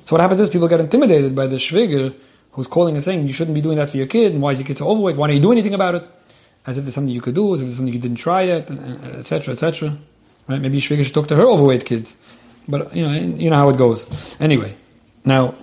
So 0.04 0.14
what 0.14 0.20
happens 0.20 0.40
is 0.40 0.48
people 0.48 0.68
get 0.68 0.80
intimidated 0.80 1.34
by 1.34 1.46
the 1.46 1.56
shviger 1.56 2.14
who's 2.52 2.66
calling 2.66 2.94
and 2.94 3.02
saying 3.02 3.26
you 3.26 3.32
shouldn't 3.32 3.54
be 3.54 3.60
doing 3.60 3.76
that 3.76 3.90
for 3.90 3.96
your 3.96 4.06
kid, 4.06 4.32
and 4.32 4.42
why 4.42 4.52
is 4.52 4.58
your 4.58 4.66
kid 4.66 4.78
so 4.78 4.88
overweight? 4.88 5.16
Why 5.16 5.28
don't 5.28 5.36
you 5.36 5.42
do 5.42 5.52
anything 5.52 5.74
about 5.74 5.94
it? 5.94 6.04
As 6.66 6.78
if 6.78 6.84
there's 6.84 6.94
something 6.94 7.12
you 7.12 7.20
could 7.20 7.34
do, 7.34 7.54
as 7.54 7.60
if 7.60 7.66
there's 7.66 7.76
something 7.76 7.94
you 7.94 8.00
didn't 8.00 8.18
try 8.18 8.42
yet, 8.42 8.70
etc., 8.70 9.52
etc. 9.52 9.98
Right? 10.48 10.60
Maybe 10.60 10.80
shviger 10.80 11.04
should 11.04 11.14
talk 11.14 11.28
to 11.28 11.36
her 11.36 11.46
overweight 11.46 11.84
kids, 11.84 12.18
but 12.68 12.94
you 12.94 13.06
know, 13.06 13.12
you 13.12 13.50
know 13.50 13.56
how 13.56 13.68
it 13.68 13.78
goes. 13.78 14.36
Anyway, 14.40 14.76
now 15.24 15.54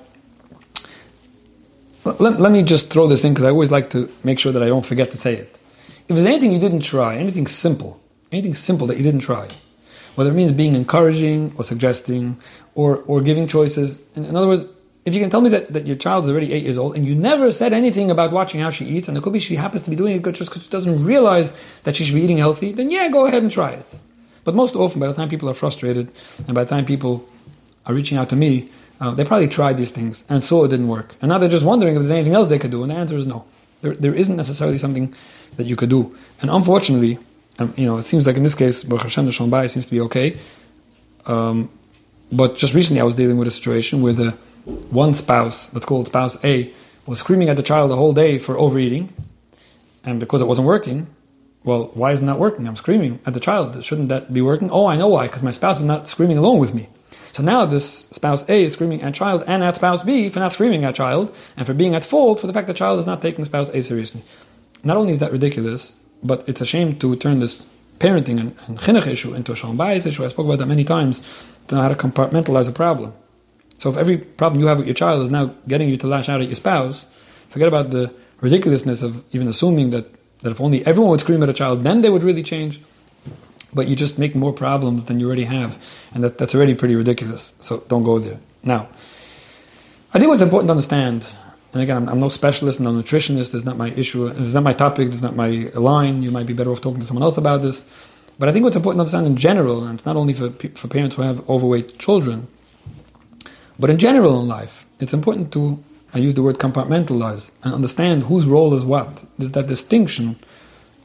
let, 2.20 2.40
let 2.40 2.52
me 2.52 2.64
just 2.64 2.92
throw 2.92 3.08
this 3.08 3.24
in 3.24 3.34
because 3.34 3.46
I 3.46 3.50
always 3.50 3.72
like 3.72 3.90
to 3.92 4.12
make 4.24 4.40
sure 4.40 4.52
that 4.52 4.64
I 4.64 4.68
don't 4.68 4.86
forget 4.86 5.12
to 5.12 5.18
say 5.18 5.36
it. 5.36 5.60
If 6.08 6.16
there's 6.16 6.26
anything 6.26 6.52
you 6.52 6.60
didn't 6.60 6.82
try, 6.82 7.18
anything 7.18 7.48
simple, 7.48 8.00
anything 8.32 8.56
simple 8.56 8.88
that 8.88 8.98
you 8.98 9.04
didn't 9.04 9.22
try, 9.22 9.48
whether 10.16 10.32
it 10.32 10.36
means 10.36 10.52
being 10.52 10.76
encouraging 10.76 11.54
or 11.58 11.64
suggesting 11.64 12.38
or, 12.76 13.04
or 13.04 13.22
giving 13.22 13.48
choices. 13.48 14.18
In, 14.18 14.26
in 14.26 14.36
other 14.36 14.48
words, 14.48 14.66
if 15.06 15.14
you 15.14 15.20
can 15.20 15.30
tell 15.30 15.42
me 15.42 15.50
that, 15.50 15.72
that 15.74 15.88
your 15.88 15.96
child 15.96 16.26
is 16.26 16.30
already 16.30 16.52
eight 16.52 16.64
years 16.64 16.78
old 16.78 16.96
and 16.96 17.06
you 17.06 17.16
never 17.16 17.52
said 17.52 17.74
anything 17.74 18.12
about 18.12 18.32
watching 18.32 18.60
how 18.60 18.70
she 18.70 18.86
eats, 18.86 19.08
and 19.08 19.18
it 19.18 19.24
could 19.24 19.34
be 19.34 19.40
she 19.40 19.56
happens 19.56 19.84
to 19.84 19.90
be 19.90 19.96
doing 19.96 20.16
it 20.16 20.22
good 20.22 20.36
just 20.36 20.50
because 20.50 20.64
she 20.64 20.70
doesn't 20.70 21.04
realize 21.04 21.54
that 21.84 21.96
she 21.96 22.04
should 22.04 22.16
be 22.16 22.22
eating 22.22 22.38
healthy, 22.38 22.72
then 22.72 22.90
yeah, 22.90 23.08
go 23.10 23.26
ahead 23.28 23.42
and 23.42 23.52
try 23.52 23.72
it. 23.72 23.98
But 24.44 24.56
most 24.56 24.76
often, 24.76 25.00
by 25.00 25.08
the 25.08 25.14
time 25.14 25.30
people 25.30 25.50
are 25.50 25.54
frustrated 25.54 26.12
and 26.48 26.56
by 26.56 26.64
the 26.64 26.70
time 26.70 26.86
people 26.86 27.28
are 27.86 27.94
reaching 27.94 28.18
out 28.18 28.30
to 28.30 28.36
me, 28.36 28.70
uh, 29.00 29.12
they 29.12 29.24
probably 29.24 29.48
tried 29.48 29.78
these 29.78 29.92
things 29.92 30.26
and 30.30 30.44
saw 30.44 30.66
it 30.66 30.70
didn't 30.70 30.88
work. 30.88 31.16
And 31.22 31.30
now 31.30 31.38
they're 31.38 31.50
just 31.50 31.66
wondering 31.66 31.96
if 31.96 32.02
there's 32.02 32.12
anything 32.12 32.34
else 32.34 32.48
they 32.48 32.60
could 32.60 32.72
do, 32.72 32.84
and 32.84 32.92
the 32.92 32.96
answer 32.96 33.16
is 33.16 33.26
no. 33.26 33.46
There, 33.82 33.94
there 33.94 34.14
isn't 34.14 34.36
necessarily 34.36 34.78
something 34.78 35.14
that 35.56 35.68
you 35.68 35.76
could 35.76 35.90
do. 35.90 36.16
And 36.42 36.50
unfortunately, 36.50 37.18
um, 37.60 37.74
you 37.78 37.86
know, 37.86 37.98
it 37.98 38.04
seems 38.04 38.28
like 38.28 38.38
in 38.38 38.44
this 38.44 38.56
case, 38.56 38.84
Baruch 38.84 39.04
Hashem, 39.04 39.26
the 39.26 39.32
Shalom 39.32 39.68
seems 39.68 39.86
to 39.86 39.92
be 39.92 40.02
okay. 40.02 40.38
Um, 41.28 41.70
but 42.32 42.56
just 42.56 42.74
recently, 42.74 43.02
I 43.02 43.06
was 43.06 43.16
dealing 43.16 43.38
with 43.38 43.48
a 43.48 43.52
situation 43.52 44.02
where 44.02 44.14
the 44.14 44.32
one 44.92 45.14
spouse, 45.14 45.74
let's 45.74 45.86
call 45.86 46.02
it 46.02 46.08
spouse 46.08 46.44
A, 46.44 46.74
was 47.06 47.20
screaming 47.20 47.50
at 47.50 47.56
the 47.56 47.64
child 47.64 47.90
the 47.92 47.96
whole 47.96 48.14
day 48.14 48.38
for 48.38 48.58
overeating, 48.58 49.14
and 50.06 50.20
because 50.20 50.42
it 50.42 50.46
wasn't 50.46 50.68
working, 50.68 51.08
well, 51.64 51.92
why 51.94 52.12
isn't 52.12 52.26
that 52.26 52.40
working? 52.40 52.68
I'm 52.68 52.76
screaming 52.76 53.20
at 53.26 53.34
the 53.34 53.40
child. 53.40 53.84
Shouldn't 53.84 54.10
that 54.10 54.32
be 54.32 54.42
working? 54.42 54.70
Oh, 54.72 54.86
I 54.86 54.96
know 54.96 55.08
why, 55.08 55.28
because 55.28 55.44
my 55.44 55.52
spouse 55.52 55.80
is 55.80 55.84
not 55.84 56.08
screaming 56.08 56.38
along 56.38 56.60
with 56.60 56.74
me. 56.74 56.88
So 57.34 57.44
now 57.44 57.66
this 57.66 58.08
spouse 58.12 58.48
A 58.50 58.64
is 58.64 58.74
screaming 58.74 59.02
at 59.02 59.14
child 59.14 59.44
and 59.48 59.64
at 59.64 59.76
spouse 59.76 60.04
B 60.04 60.30
for 60.30 60.40
not 60.40 60.54
screaming 60.54 60.84
at 60.84 60.96
child 60.96 61.36
and 61.58 61.66
for 61.66 61.74
being 61.74 61.96
at 61.96 62.04
fault 62.04 62.40
for 62.40 62.48
the 62.48 62.54
fact 62.54 62.68
that 62.68 62.76
child 62.76 63.00
is 63.00 63.06
not 63.06 63.22
taking 63.22 63.46
spouse 63.46 63.70
A 63.70 63.82
seriously. 63.82 64.24
Not 64.84 64.98
only 64.98 65.14
is 65.14 65.20
that 65.20 65.32
ridiculous, 65.32 65.96
but 66.24 66.48
it's 66.48 66.62
a 66.62 66.66
shame 66.66 66.98
to 67.00 67.16
turn 67.16 67.40
this 67.40 67.66
parenting 68.00 68.40
and, 68.40 68.56
and 68.68 68.80
chinuch 68.80 69.08
issue 69.08 69.34
into 69.34 69.52
a 69.52 69.56
shalom 69.56 69.78
bayis 69.78 70.06
issue. 70.06 70.24
I 70.24 70.30
spoke 70.30 70.46
about 70.46 70.60
that 70.60 70.68
many 70.68 70.84
times 70.84 71.58
to 71.68 71.76
know 71.76 71.82
how 71.82 71.90
to 71.90 71.96
compartmentalize 71.96 72.68
a 72.68 72.72
problem. 72.72 73.14
So 73.78 73.90
if 73.90 73.98
every 73.98 74.18
problem 74.18 74.62
you 74.62 74.68
have 74.68 74.78
with 74.78 74.88
your 74.88 74.94
child 74.94 75.22
is 75.24 75.30
now 75.30 75.54
getting 75.68 75.90
you 75.90 75.98
to 75.98 76.08
lash 76.08 76.30
out 76.30 76.42
at 76.42 76.48
your 76.48 76.56
spouse, 76.56 77.06
forget 77.50 77.68
about 77.68 77.92
the 77.92 78.14
ridiculousness 78.42 79.04
of 79.04 79.24
even 79.34 79.48
assuming 79.48 79.92
that, 79.92 80.14
that 80.40 80.52
if 80.52 80.62
only 80.62 80.86
everyone 80.86 81.12
would 81.12 81.20
scream 81.20 81.44
at 81.44 81.50
a 81.50 81.54
child, 81.54 81.84
then 81.84 82.02
they 82.02 82.10
would 82.10 82.24
really 82.24 82.44
change. 82.44 82.82
But 83.74 83.88
you 83.88 83.96
just 83.96 84.18
make 84.18 84.36
more 84.36 84.54
problems 84.54 85.06
than 85.06 85.20
you 85.20 85.28
already 85.28 85.46
have, 85.46 85.78
and 86.14 86.24
that, 86.24 86.38
that's 86.38 86.56
already 86.56 86.74
pretty 86.74 86.96
ridiculous. 86.96 87.54
So 87.62 87.84
don't 87.88 88.04
go 88.04 88.18
there. 88.18 88.40
Now, 88.64 88.90
I 90.14 90.18
think 90.18 90.30
what's 90.30 90.42
important 90.42 90.70
to 90.70 90.72
understand 90.72 91.28
and 91.74 91.84
again, 91.84 91.98
I'm, 91.98 92.10
I'm, 92.10 92.20
no 92.20 92.30
specialist, 92.30 92.80
I'm 92.80 92.86
no 92.86 92.92
nutritionist. 92.92 93.54
It's 93.54 93.66
not 93.66 93.78
my 93.78 93.90
issue. 93.92 94.26
It's 94.28 94.54
not 94.54 94.64
my 94.64 94.74
topic. 94.74 95.10
It's 95.10 95.22
not 95.22 95.36
my 95.36 95.70
line. 95.76 96.24
You 96.24 96.32
might 96.32 96.48
be 96.48 96.54
better 96.54 96.72
off 96.72 96.82
talking 96.82 97.00
to 97.00 97.06
someone 97.06 97.24
else 97.24 97.38
about 97.38 97.62
this. 97.62 97.86
But 98.40 98.50
I 98.50 98.54
think 98.54 98.64
what's 98.64 98.76
important 98.76 98.98
to 98.98 99.02
understand 99.02 99.28
in 99.28 99.36
general, 99.36 99.84
and 99.84 99.96
it's 99.96 100.06
not 100.06 100.16
only 100.16 100.34
for 100.34 100.50
for 100.50 100.88
parents 100.88 101.16
who 101.16 101.22
have 101.22 101.48
overweight 101.50 102.00
children, 102.00 102.48
but 103.78 103.90
in 103.90 103.98
general 103.98 104.42
in 104.42 104.48
life, 104.48 104.88
it's 105.00 105.14
important 105.14 105.54
to 105.54 105.84
I 106.14 106.18
use 106.18 106.34
the 106.34 106.42
word 106.42 106.58
compartmentalize 106.58 107.52
and 107.64 107.74
understand 107.74 108.24
whose 108.24 108.46
role 108.46 108.74
is 108.74 108.84
what. 108.84 109.24
There's 109.38 109.52
that 109.52 109.68
distinction 109.68 110.38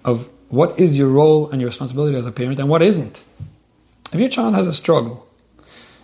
of 0.05 0.31
what 0.55 0.79
is 0.79 0.97
your 0.97 1.09
role 1.09 1.51
and 1.51 1.61
your 1.61 1.69
responsibility 1.69 2.17
as 2.17 2.27
a 2.27 2.33
parent 2.33 2.59
and 2.59 2.69
what 2.69 2.83
isn't. 2.83 3.25
If 4.13 4.21
your 4.21 4.29
child 4.29 4.55
has 4.55 4.67
a 4.67 4.73
struggle, 4.73 5.27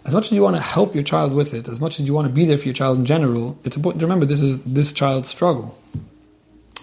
as 0.05 0.15
much 0.15 0.27
as 0.27 0.33
you 0.33 0.43
want 0.43 0.57
to 0.57 0.63
help 0.63 0.95
your 0.95 1.05
child 1.05 1.33
with 1.33 1.55
it, 1.55 1.69
as 1.69 1.79
much 1.79 2.01
as 2.01 2.07
you 2.07 2.15
want 2.15 2.27
to 2.27 2.33
be 2.33 2.45
there 2.45 2.59
for 2.59 2.65
your 2.65 2.75
child 2.75 2.99
in 2.99 3.05
general, 3.05 3.59
it's 3.65 3.77
important 3.77 4.01
to 4.01 4.07
remember 4.07 4.27
this 4.27 4.43
is 4.43 4.59
this 4.65 4.93
child's 4.93 5.29
struggle. 5.29 5.79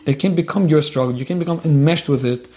It 0.05 0.19
can 0.19 0.36
become 0.36 0.67
your 0.67 0.81
struggle. 0.81 1.13
You 1.15 1.25
can 1.25 1.38
become 1.38 1.59
enmeshed 1.65 2.07
with 2.07 2.24
it 2.24 2.50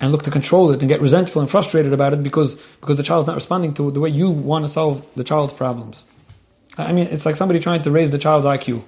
and 0.00 0.10
look 0.10 0.22
to 0.22 0.30
control 0.30 0.72
it 0.72 0.80
and 0.80 0.88
get 0.88 1.00
resentful 1.00 1.40
and 1.40 1.48
frustrated 1.48 1.92
about 1.92 2.12
it 2.14 2.22
because, 2.22 2.56
because 2.80 2.96
the 2.96 3.04
child's 3.04 3.28
not 3.28 3.36
responding 3.36 3.74
to 3.74 3.92
the 3.92 4.00
way 4.00 4.08
you 4.08 4.30
want 4.30 4.64
to 4.64 4.68
solve 4.68 5.06
the 5.14 5.22
child's 5.22 5.52
problems. 5.52 6.02
I 6.76 6.92
mean, 6.92 7.06
it's 7.06 7.24
like 7.24 7.36
somebody 7.36 7.60
trying 7.60 7.82
to 7.82 7.90
raise 7.92 8.10
the 8.10 8.18
child's 8.18 8.46
IQ. 8.46 8.82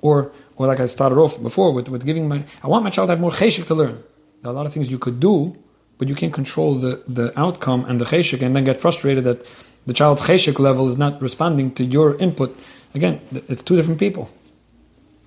Or, 0.00 0.30
or 0.54 0.66
like 0.68 0.78
I 0.78 0.86
started 0.86 1.16
off 1.16 1.42
before 1.42 1.72
with, 1.72 1.88
with 1.88 2.06
giving 2.06 2.28
my, 2.28 2.44
I 2.62 2.68
want 2.68 2.84
my 2.84 2.90
child 2.90 3.08
to 3.08 3.12
have 3.12 3.20
more 3.20 3.32
cheshik 3.32 3.66
to 3.66 3.74
learn. 3.74 4.02
There 4.42 4.50
are 4.50 4.54
a 4.54 4.56
lot 4.56 4.66
of 4.66 4.72
things 4.72 4.90
you 4.90 4.98
could 4.98 5.20
do, 5.20 5.56
but 5.98 6.08
you 6.08 6.14
can't 6.14 6.32
control 6.32 6.74
the, 6.74 7.02
the 7.06 7.38
outcome 7.38 7.84
and 7.84 8.00
the 8.00 8.06
cheshik 8.06 8.40
and 8.40 8.56
then 8.56 8.64
get 8.64 8.80
frustrated 8.80 9.24
that 9.24 9.46
the 9.86 9.92
child's 9.92 10.22
cheshik 10.26 10.58
level 10.58 10.88
is 10.88 10.96
not 10.96 11.20
responding 11.20 11.74
to 11.74 11.84
your 11.84 12.16
input, 12.16 12.58
again, 12.94 13.20
it's 13.32 13.62
two 13.62 13.76
different 13.76 14.00
people. 14.00 14.30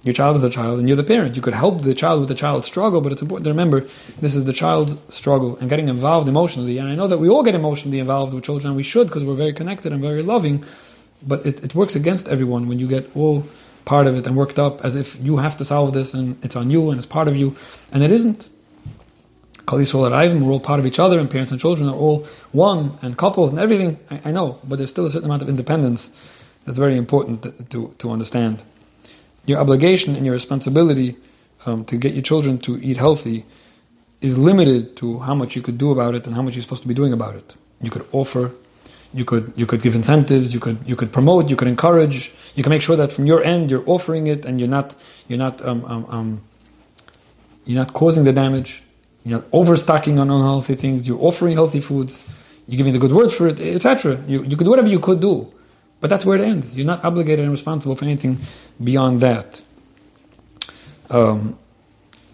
Your 0.03 0.13
child 0.13 0.35
is 0.35 0.43
a 0.43 0.49
child 0.49 0.79
and 0.79 0.87
you're 0.87 0.97
the 0.97 1.03
parent. 1.03 1.35
You 1.35 1.41
could 1.41 1.53
help 1.53 1.81
the 1.81 1.93
child 1.93 2.19
with 2.19 2.29
the 2.29 2.35
child's 2.35 2.67
struggle, 2.67 3.01
but 3.01 3.11
it's 3.11 3.21
important 3.21 3.45
to 3.45 3.51
remember 3.51 3.81
this 4.19 4.35
is 4.35 4.45
the 4.45 4.51
child's 4.51 4.97
struggle 5.15 5.57
and 5.57 5.69
getting 5.69 5.87
involved 5.87 6.27
emotionally. 6.27 6.77
And 6.77 6.89
I 6.89 6.95
know 6.95 7.07
that 7.07 7.19
we 7.19 7.29
all 7.29 7.43
get 7.43 7.55
emotionally 7.55 7.99
involved 7.99 8.33
with 8.33 8.43
children, 8.43 8.71
and 8.71 8.75
we 8.75 8.83
should 8.83 9.07
because 9.07 9.23
we're 9.23 9.35
very 9.35 9.53
connected 9.53 9.93
and 9.93 10.01
very 10.01 10.21
loving, 10.21 10.65
but 11.25 11.45
it, 11.45 11.63
it 11.63 11.73
works 11.73 11.95
against 11.95 12.27
everyone 12.27 12.67
when 12.67 12.79
you 12.79 12.87
get 12.87 13.15
all 13.15 13.45
part 13.85 14.07
of 14.07 14.15
it 14.17 14.27
and 14.27 14.35
worked 14.35 14.59
up 14.59 14.83
as 14.83 14.95
if 14.95 15.17
you 15.21 15.37
have 15.37 15.55
to 15.57 15.65
solve 15.65 15.93
this 15.93 16.13
and 16.13 16.43
it's 16.43 16.55
on 16.55 16.69
you 16.69 16.89
and 16.89 16.97
it's 16.97 17.05
part 17.05 17.27
of 17.27 17.35
you. 17.35 17.55
And 17.93 18.03
it 18.03 18.11
isn't. 18.11 18.49
Kol 19.73 19.81
Yisrael 19.81 20.11
Arayvim, 20.11 20.41
we're 20.41 20.51
all 20.51 20.59
part 20.59 20.79
of 20.79 20.85
each 20.85 20.99
other, 20.99 21.17
and 21.17 21.27
parents 21.31 21.51
and 21.51 21.59
children 21.59 21.89
are 21.89 21.95
all 21.95 22.27
one, 22.51 22.95
and 23.01 23.17
couples 23.17 23.49
and 23.49 23.57
everything. 23.57 23.97
I, 24.11 24.21
I 24.25 24.31
know, 24.31 24.59
but 24.63 24.77
there's 24.77 24.91
still 24.91 25.07
a 25.07 25.09
certain 25.09 25.25
amount 25.25 25.41
of 25.41 25.49
independence 25.49 26.11
that's 26.63 26.77
very 26.77 26.95
important 26.95 27.41
to, 27.41 27.51
to, 27.69 27.95
to 27.97 28.11
understand. 28.11 28.61
Your 29.47 29.59
obligation 29.59 30.15
and 30.15 30.27
your 30.27 30.33
responsibility 30.33 31.17
um, 31.65 31.85
to 31.85 31.97
get 31.97 32.13
your 32.13 32.21
children 32.21 32.59
to 32.59 32.77
eat 32.83 32.97
healthy 32.97 33.45
is 34.21 34.37
limited 34.37 34.95
to 34.97 35.17
how 35.17 35.33
much 35.33 35.55
you 35.55 35.63
could 35.63 35.79
do 35.79 35.91
about 35.91 36.13
it 36.13 36.27
and 36.27 36.35
how 36.35 36.43
much 36.43 36.53
you're 36.53 36.61
supposed 36.61 36.83
to 36.83 36.87
be 36.87 36.93
doing 36.93 37.11
about 37.11 37.35
it. 37.35 37.57
You 37.81 37.89
could 37.89 38.05
offer, 38.11 38.51
you 39.11 39.25
could 39.25 39.53
you 39.55 39.65
could 39.65 39.81
give 39.81 39.95
incentives, 39.95 40.53
you 40.53 40.59
could 40.59 40.77
you 40.85 40.95
could 40.95 41.11
promote, 41.11 41.49
you 41.49 41.55
could 41.55 41.67
encourage, 41.67 42.31
you 42.53 42.61
can 42.61 42.69
make 42.69 42.83
sure 42.83 42.95
that 42.95 43.11
from 43.11 43.25
your 43.25 43.43
end 43.43 43.71
you're 43.71 43.89
offering 43.89 44.27
it 44.27 44.45
and 44.45 44.59
you're 44.59 44.69
not 44.69 44.95
you're 45.27 45.39
not 45.39 45.65
um, 45.65 45.83
um, 45.85 46.05
um 46.09 46.41
you're 47.65 47.79
not 47.79 47.93
causing 47.93 48.23
the 48.23 48.33
damage. 48.33 48.82
You're 49.25 49.45
overstocking 49.51 50.19
on 50.19 50.29
unhealthy 50.29 50.75
things. 50.75 51.07
You're 51.07 51.21
offering 51.21 51.53
healthy 51.53 51.79
foods. 51.79 52.19
You're 52.67 52.77
giving 52.77 52.93
the 52.93 52.99
good 52.99 53.11
word 53.11 53.31
for 53.31 53.47
it, 53.47 53.59
etc. 53.59 54.21
You, 54.27 54.43
you 54.43 54.57
could 54.57 54.65
do 54.65 54.69
whatever 54.69 54.89
you 54.89 54.99
could 54.99 55.19
do, 55.19 55.51
but 56.01 56.09
that's 56.09 56.25
where 56.25 56.37
it 56.37 56.43
ends. 56.43 56.75
You're 56.75 56.87
not 56.87 57.03
obligated 57.03 57.43
and 57.43 57.51
responsible 57.51 57.95
for 57.95 58.05
anything 58.05 58.39
beyond 58.83 59.21
that. 59.21 59.61
Um, 61.09 61.57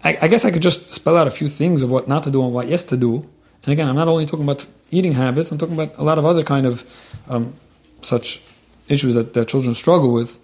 I, 0.02 0.18
I, 0.22 0.28
guess 0.28 0.44
I 0.44 0.50
could 0.50 0.62
just 0.62 0.88
spell 0.88 1.16
out 1.16 1.26
a 1.26 1.30
few 1.30 1.48
things 1.48 1.82
of 1.82 1.90
what 1.90 2.08
not 2.08 2.22
to 2.22 2.30
do 2.30 2.42
and 2.42 2.54
what 2.54 2.68
yes 2.68 2.84
to 2.84 2.96
do. 2.96 3.16
And 3.64 3.72
again, 3.72 3.88
I'm 3.88 3.96
not 3.96 4.08
only 4.08 4.26
talking 4.26 4.44
about 4.44 4.66
eating 4.90 5.12
habits. 5.12 5.50
I'm 5.50 5.58
talking 5.58 5.74
about 5.74 5.98
a 5.98 6.02
lot 6.02 6.18
of 6.18 6.24
other 6.24 6.42
kind 6.42 6.66
of 6.66 6.84
um, 7.28 7.54
such 8.02 8.40
issues 8.88 9.14
that, 9.14 9.34
that 9.34 9.48
children 9.48 9.74
struggle 9.74 10.12
with. 10.12 10.38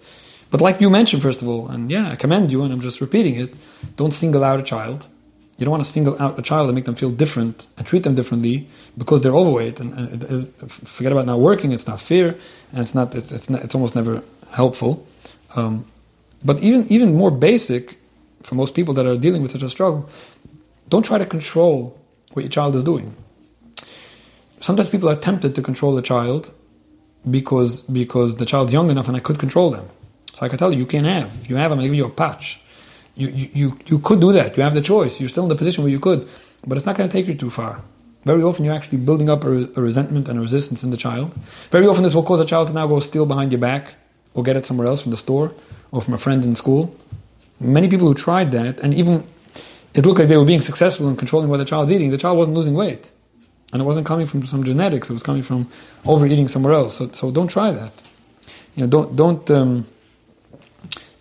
But 0.51 0.61
like 0.61 0.79
you 0.79 0.89
mentioned, 0.89 1.23
first 1.23 1.41
of 1.41 1.47
all, 1.47 1.67
and 1.69 1.89
yeah, 1.89 2.11
I 2.11 2.15
commend 2.15 2.51
you, 2.51 2.63
and 2.63 2.71
I'm 2.71 2.81
just 2.81 3.01
repeating 3.01 3.35
it. 3.35 3.57
Don't 3.95 4.13
single 4.13 4.43
out 4.43 4.59
a 4.59 4.63
child 4.63 5.07
you 5.57 5.65
don't 5.65 5.71
want 5.71 5.83
to 5.83 5.89
single 5.89 6.21
out 6.21 6.37
a 6.37 6.41
child 6.41 6.67
and 6.69 6.75
make 6.75 6.85
them 6.85 6.95
feel 6.95 7.09
different 7.09 7.65
and 7.77 7.87
treat 7.87 8.03
them 8.03 8.13
differently 8.13 8.67
because 8.97 9.21
they're 9.21 9.35
overweight. 9.35 9.79
And, 9.79 9.91
and 9.93 10.23
it, 10.23 10.31
it, 10.31 10.71
forget 10.71 11.11
about 11.11 11.25
not 11.25 11.39
working. 11.39 11.71
It's 11.71 11.87
not 11.87 11.99
fair, 11.99 12.35
and 12.71 12.79
it's 12.79 12.93
not. 12.93 13.15
It's 13.15 13.31
it's, 13.31 13.49
not, 13.49 13.63
it's 13.63 13.73
almost 13.73 13.95
never 13.95 14.23
helpful. 14.53 15.05
Um, 15.55 15.85
but 16.45 16.61
even 16.61 16.85
even 16.89 17.15
more 17.15 17.31
basic 17.31 17.97
for 18.43 18.53
most 18.53 18.75
people 18.75 18.93
that 18.93 19.07
are 19.07 19.17
dealing 19.17 19.41
with 19.41 19.51
such 19.51 19.63
a 19.63 19.69
struggle, 19.69 20.07
don't 20.89 21.03
try 21.03 21.17
to 21.17 21.25
control 21.25 21.99
what 22.33 22.43
your 22.43 22.51
child 22.51 22.75
is 22.75 22.83
doing. 22.83 23.15
Sometimes 24.59 24.89
people 24.89 25.09
are 25.09 25.15
tempted 25.15 25.55
to 25.55 25.61
control 25.63 25.95
the 25.95 26.03
child 26.03 26.53
because 27.29 27.81
because 27.81 28.35
the 28.35 28.45
child's 28.45 28.73
young 28.73 28.91
enough 28.91 29.07
and 29.07 29.17
I 29.17 29.21
could 29.21 29.39
control 29.39 29.71
them. 29.71 29.89
So 30.35 30.45
I 30.45 30.49
can 30.49 30.59
tell 30.59 30.71
you, 30.71 30.77
you 30.77 30.85
can't 30.85 31.07
have. 31.07 31.35
If 31.41 31.49
you 31.49 31.55
have, 31.55 31.71
I'm 31.71 31.79
to 31.79 31.83
give 31.83 31.95
you 31.95 32.05
a 32.05 32.11
patch 32.11 32.61
you, 33.17 33.29
you, 33.29 33.77
you 33.87 33.99
could 33.99 34.21
do 34.21 34.31
that. 34.31 34.55
You 34.55 34.63
have 34.63 34.75
the 34.75 34.81
choice. 34.81 35.19
You're 35.19 35.29
still 35.29 35.43
in 35.43 35.49
the 35.49 35.55
position 35.55 35.83
where 35.83 35.91
you 35.91 35.99
could, 35.99 36.29
but 36.65 36.77
it's 36.77 36.85
not 36.85 36.95
going 36.95 37.09
to 37.09 37.13
take 37.13 37.27
you 37.27 37.35
too 37.35 37.49
far. 37.49 37.81
Very 38.23 38.43
often, 38.43 38.65
you're 38.65 38.75
actually 38.75 38.99
building 38.99 39.29
up 39.29 39.43
a, 39.43 39.69
a, 39.75 39.81
resentment 39.81 40.27
and 40.27 40.37
a 40.37 40.41
resistance 40.41 40.83
in 40.83 40.91
the 40.91 40.97
child. 40.97 41.33
Very 41.71 41.87
often, 41.87 42.03
this 42.03 42.13
will 42.13 42.23
cause 42.23 42.39
a 42.39 42.45
child 42.45 42.67
to 42.67 42.73
now 42.73 42.85
go 42.85 42.99
steal 42.99 43.25
behind 43.25 43.51
your 43.51 43.61
back 43.61 43.95
or 44.33 44.43
get 44.43 44.55
it 44.55 44.65
somewhere 44.65 44.85
else 44.85 45.01
from 45.01 45.11
the 45.11 45.17
store 45.17 45.53
or 45.91 46.01
from 46.01 46.13
a 46.13 46.17
friend 46.17 46.43
in 46.43 46.55
school. 46.55 46.95
Many 47.59 47.87
people 47.87 48.07
who 48.07 48.13
tried 48.13 48.51
that, 48.51 48.79
and 48.81 48.93
even 48.93 49.23
it 49.93 50.05
looked 50.05 50.19
like 50.19 50.27
they 50.27 50.37
were 50.37 50.45
being 50.45 50.61
successful 50.61 51.09
in 51.09 51.15
controlling 51.15 51.49
what 51.49 51.57
the 51.57 51.65
child's 51.65 51.91
eating, 51.91 52.11
the 52.11 52.17
child 52.17 52.37
wasn't 52.37 52.55
losing 52.55 52.75
weight. 52.75 53.11
And 53.73 53.81
it 53.81 53.85
wasn't 53.85 54.05
coming 54.05 54.27
from 54.27 54.45
some 54.45 54.63
genetics, 54.63 55.09
it 55.09 55.13
was 55.13 55.23
coming 55.23 55.41
from 55.41 55.69
overeating 56.05 56.47
somewhere 56.47 56.73
else. 56.73 56.97
So, 56.97 57.07
so 57.09 57.31
don't 57.31 57.47
try 57.47 57.71
that. 57.71 57.93
You 58.75 58.83
know, 58.83 58.87
don't, 58.87 59.15
don't, 59.15 59.51
um, 59.51 59.85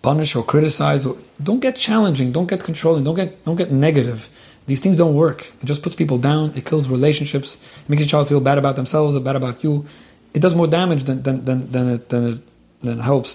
punish 0.06 0.36
or 0.36 0.44
criticize. 0.44 1.04
Or, 1.04 1.16
don't 1.42 1.60
get 1.66 1.74
challenging. 1.74 2.30
Don't 2.30 2.48
get 2.52 2.62
controlling. 2.62 3.02
Don't 3.02 3.18
get 3.22 3.30
don't 3.44 3.56
get 3.56 3.70
negative. 3.72 4.28
These 4.70 4.80
things 4.84 4.96
don't 5.02 5.16
work. 5.24 5.40
It 5.60 5.66
just 5.72 5.82
puts 5.82 5.96
people 6.02 6.18
down. 6.30 6.44
It 6.58 6.64
kills 6.64 6.88
relationships. 6.88 7.48
It 7.82 7.88
makes 7.88 8.02
your 8.02 8.08
child 8.08 8.28
feel 8.28 8.40
bad 8.40 8.58
about 8.58 8.76
themselves 8.76 9.16
or 9.16 9.20
bad 9.20 9.36
about 9.42 9.64
you. 9.64 9.84
It 10.32 10.40
does 10.44 10.54
more 10.54 10.68
damage 10.68 11.02
than 11.08 11.22
than 11.26 11.44
than, 11.44 11.58
than 11.74 11.86
it 11.94 12.08
than 12.10 12.22
it 12.32 12.40
than 12.82 12.98
it 12.98 13.02
helps. 13.02 13.28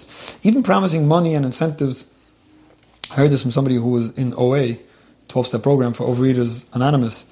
Even 0.46 0.62
promising 0.62 1.06
money 1.16 1.34
and 1.34 1.44
incentives. 1.44 2.06
I 3.10 3.16
heard 3.16 3.30
this 3.30 3.42
from 3.42 3.52
somebody 3.52 3.76
who 3.76 3.90
was 3.98 4.16
in 4.16 4.32
OA, 4.38 4.78
12 5.28 5.46
step 5.48 5.62
program 5.62 5.92
for 5.92 6.04
Overeaters 6.06 6.64
Anonymous, 6.72 7.26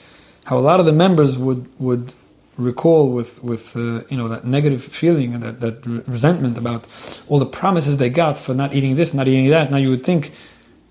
how 0.44 0.58
a 0.58 0.64
lot 0.70 0.80
of 0.80 0.86
the 0.86 0.92
members 0.92 1.38
would 1.38 1.62
would 1.80 2.12
recall 2.60 3.10
with 3.10 3.42
with 3.42 3.76
uh, 3.76 4.02
you 4.08 4.16
know 4.16 4.28
that 4.28 4.44
negative 4.44 4.82
feeling 4.82 5.34
and 5.34 5.42
that, 5.42 5.60
that 5.60 5.86
resentment 6.06 6.58
about 6.58 6.86
all 7.28 7.38
the 7.38 7.46
promises 7.46 7.96
they 7.96 8.10
got 8.10 8.38
for 8.38 8.54
not 8.54 8.74
eating 8.74 8.96
this, 8.96 9.14
not 9.14 9.28
eating 9.28 9.50
that. 9.50 9.70
Now 9.70 9.78
you 9.78 9.90
would 9.90 10.04
think 10.04 10.32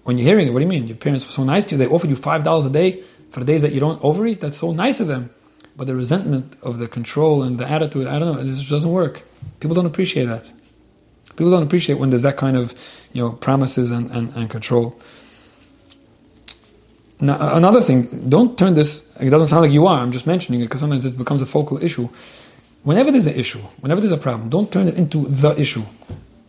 when 0.03 0.17
you're 0.17 0.27
hearing 0.27 0.47
it, 0.47 0.51
what 0.51 0.59
do 0.59 0.65
you 0.65 0.69
mean? 0.69 0.87
Your 0.87 0.97
parents 0.97 1.25
were 1.25 1.31
so 1.31 1.43
nice 1.43 1.65
to 1.65 1.75
you; 1.75 1.77
they 1.77 1.87
offered 1.87 2.09
you 2.09 2.15
five 2.15 2.43
dollars 2.43 2.65
a 2.65 2.69
day 2.69 3.03
for 3.31 3.39
the 3.39 3.45
days 3.45 3.61
that 3.61 3.71
you 3.71 3.79
don't 3.79 4.03
overeat. 4.03 4.41
That's 4.41 4.57
so 4.57 4.71
nice 4.71 4.99
of 4.99 5.07
them. 5.07 5.29
But 5.77 5.87
the 5.87 5.95
resentment 5.95 6.57
of 6.63 6.79
the 6.79 6.87
control 6.87 7.43
and 7.43 7.57
the 7.57 7.69
attitude, 7.69 8.07
I 8.07 8.19
don't 8.19 8.35
know, 8.35 8.43
this 8.43 8.57
just 8.57 8.69
doesn't 8.69 8.91
work. 8.91 9.23
People 9.61 9.75
don't 9.75 9.85
appreciate 9.85 10.25
that. 10.25 10.51
People 11.37 11.51
don't 11.51 11.63
appreciate 11.63 11.99
when 11.99 12.09
there's 12.09 12.23
that 12.23 12.35
kind 12.35 12.57
of 12.57 12.73
you 13.13 13.23
know 13.23 13.31
promises 13.31 13.91
and, 13.91 14.09
and, 14.11 14.35
and 14.35 14.49
control. 14.49 14.99
Now, 17.21 17.55
another 17.57 17.81
thing, 17.81 18.29
don't 18.29 18.57
turn 18.57 18.75
this, 18.75 19.17
it 19.19 19.29
doesn't 19.29 19.49
sound 19.49 19.63
like 19.63 19.73
you 19.73 19.87
are, 19.87 19.99
I'm 19.99 20.11
just 20.11 20.25
mentioning 20.25 20.61
it 20.61 20.65
because 20.65 20.79
sometimes 20.79 21.05
it 21.05 21.17
becomes 21.17 21.41
a 21.41 21.45
focal 21.45 21.83
issue. 21.83 22.07
Whenever 22.83 23.11
there's 23.11 23.27
an 23.27 23.37
issue, 23.37 23.59
whenever 23.81 23.99
there's 23.99 24.13
a 24.13 24.17
problem, 24.17 24.47
don't 24.47 24.71
turn 24.71 24.87
it 24.87 24.97
into 24.97 25.25
the 25.25 25.59
issue. 25.59 25.83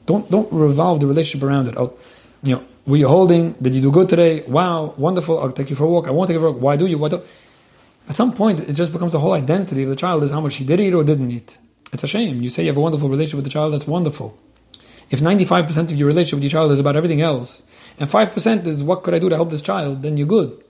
Don't, 0.06 0.30
don't 0.30 0.52
revolve 0.52 1.00
the 1.00 1.08
relationship 1.08 1.46
around 1.46 1.66
it. 1.66 1.76
I'll, 1.76 1.96
you 2.42 2.54
know, 2.54 2.64
were 2.86 2.96
you 2.96 3.08
holding? 3.08 3.52
Did 3.54 3.74
you 3.74 3.80
do 3.80 3.90
good 3.90 4.08
today? 4.08 4.42
Wow, 4.46 4.94
wonderful. 4.96 5.40
I'll 5.40 5.52
take 5.52 5.70
you 5.70 5.76
for 5.76 5.84
a 5.84 5.88
walk. 5.88 6.06
I 6.06 6.10
won't 6.10 6.28
take 6.28 6.34
you 6.34 6.40
for 6.40 6.46
a 6.46 6.52
walk. 6.52 6.62
Why 6.62 6.76
do 6.76 6.86
you? 6.86 6.98
Why 6.98 7.08
do? 7.08 7.22
At 8.08 8.16
some 8.16 8.32
point, 8.32 8.60
it 8.60 8.72
just 8.74 8.92
becomes 8.92 9.12
the 9.12 9.18
whole 9.18 9.32
identity 9.32 9.82
of 9.82 9.88
the 9.88 9.96
child 9.96 10.22
is 10.22 10.30
how 10.30 10.40
much 10.40 10.56
he 10.56 10.64
did 10.64 10.80
eat 10.80 10.94
or 10.94 11.04
didn't 11.04 11.30
eat. 11.30 11.58
It's 11.92 12.04
a 12.04 12.08
shame. 12.08 12.42
You 12.42 12.50
say 12.50 12.62
you 12.62 12.68
have 12.68 12.76
a 12.76 12.80
wonderful 12.80 13.08
relationship 13.08 13.36
with 13.36 13.44
the 13.44 13.50
child, 13.50 13.72
that's 13.74 13.86
wonderful. 13.86 14.36
If 15.11 15.21
95% 15.21 15.90
of 15.90 15.99
your 15.99 16.07
relationship 16.07 16.37
with 16.37 16.45
your 16.45 16.50
child 16.50 16.71
is 16.71 16.79
about 16.79 16.97
everything 16.97 17.21
else, 17.21 17.64
and 17.99 18.09
5% 18.09 18.67
is 18.67 18.85
what 18.85 19.02
could 19.02 19.12
I 19.12 19.19
do 19.19 19.29
to 19.29 19.35
help 19.35 19.50
this 19.50 19.62
child, 19.62 20.02
then 20.02 20.17
you're 20.17 20.26
good. 20.26 20.62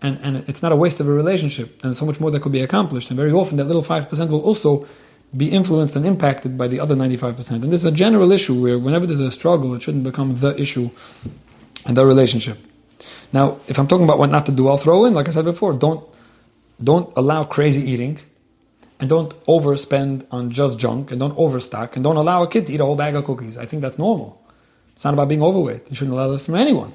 And, 0.00 0.18
and 0.22 0.36
it's 0.48 0.62
not 0.62 0.72
a 0.72 0.76
waste 0.76 1.00
of 1.00 1.08
a 1.08 1.12
relationship, 1.12 1.84
and 1.84 1.96
so 1.96 2.06
much 2.06 2.18
more 2.18 2.30
that 2.30 2.40
could 2.40 2.52
be 2.52 2.62
accomplished. 2.62 3.10
And 3.10 3.16
very 3.16 3.32
often, 3.32 3.58
that 3.58 3.64
little 3.64 3.82
5% 3.82 4.28
will 4.28 4.42
also 4.42 4.86
be 5.36 5.50
influenced 5.50 5.96
and 5.96 6.06
impacted 6.06 6.56
by 6.56 6.68
the 6.68 6.80
other 6.80 6.94
95%. 6.94 7.50
And 7.50 7.72
this 7.72 7.80
is 7.80 7.84
a 7.84 7.92
general 7.92 8.32
issue 8.32 8.60
where 8.60 8.78
whenever 8.78 9.06
there's 9.06 9.20
a 9.20 9.30
struggle, 9.30 9.74
it 9.74 9.82
shouldn't 9.82 10.04
become 10.04 10.36
the 10.36 10.58
issue 10.60 10.90
and 11.86 11.96
the 11.96 12.06
relationship. 12.06 12.58
Now, 13.32 13.58
if 13.66 13.78
I'm 13.78 13.86
talking 13.86 14.04
about 14.04 14.18
what 14.18 14.30
not 14.30 14.46
to 14.46 14.52
do, 14.52 14.68
I'll 14.68 14.76
throw 14.76 15.04
in, 15.04 15.14
like 15.14 15.28
I 15.28 15.32
said 15.32 15.44
before, 15.44 15.74
don't, 15.74 16.08
don't 16.82 17.12
allow 17.16 17.44
crazy 17.44 17.90
eating 17.90 18.18
and 19.00 19.08
don't 19.08 19.32
overspend 19.46 20.26
on 20.30 20.50
just 20.50 20.78
junk 20.78 21.10
and 21.10 21.20
don't 21.20 21.36
overstock 21.36 21.96
and 21.96 22.04
don't 22.04 22.16
allow 22.16 22.42
a 22.42 22.48
kid 22.48 22.66
to 22.66 22.72
eat 22.72 22.80
a 22.80 22.84
whole 22.84 22.96
bag 22.96 23.14
of 23.16 23.24
cookies. 23.24 23.58
I 23.58 23.66
think 23.66 23.82
that's 23.82 23.98
normal. 23.98 24.40
It's 24.94 25.04
not 25.04 25.14
about 25.14 25.28
being 25.28 25.42
overweight. 25.42 25.90
You 25.90 25.96
shouldn't 25.96 26.14
allow 26.14 26.28
that 26.28 26.40
from 26.40 26.54
anyone. 26.54 26.92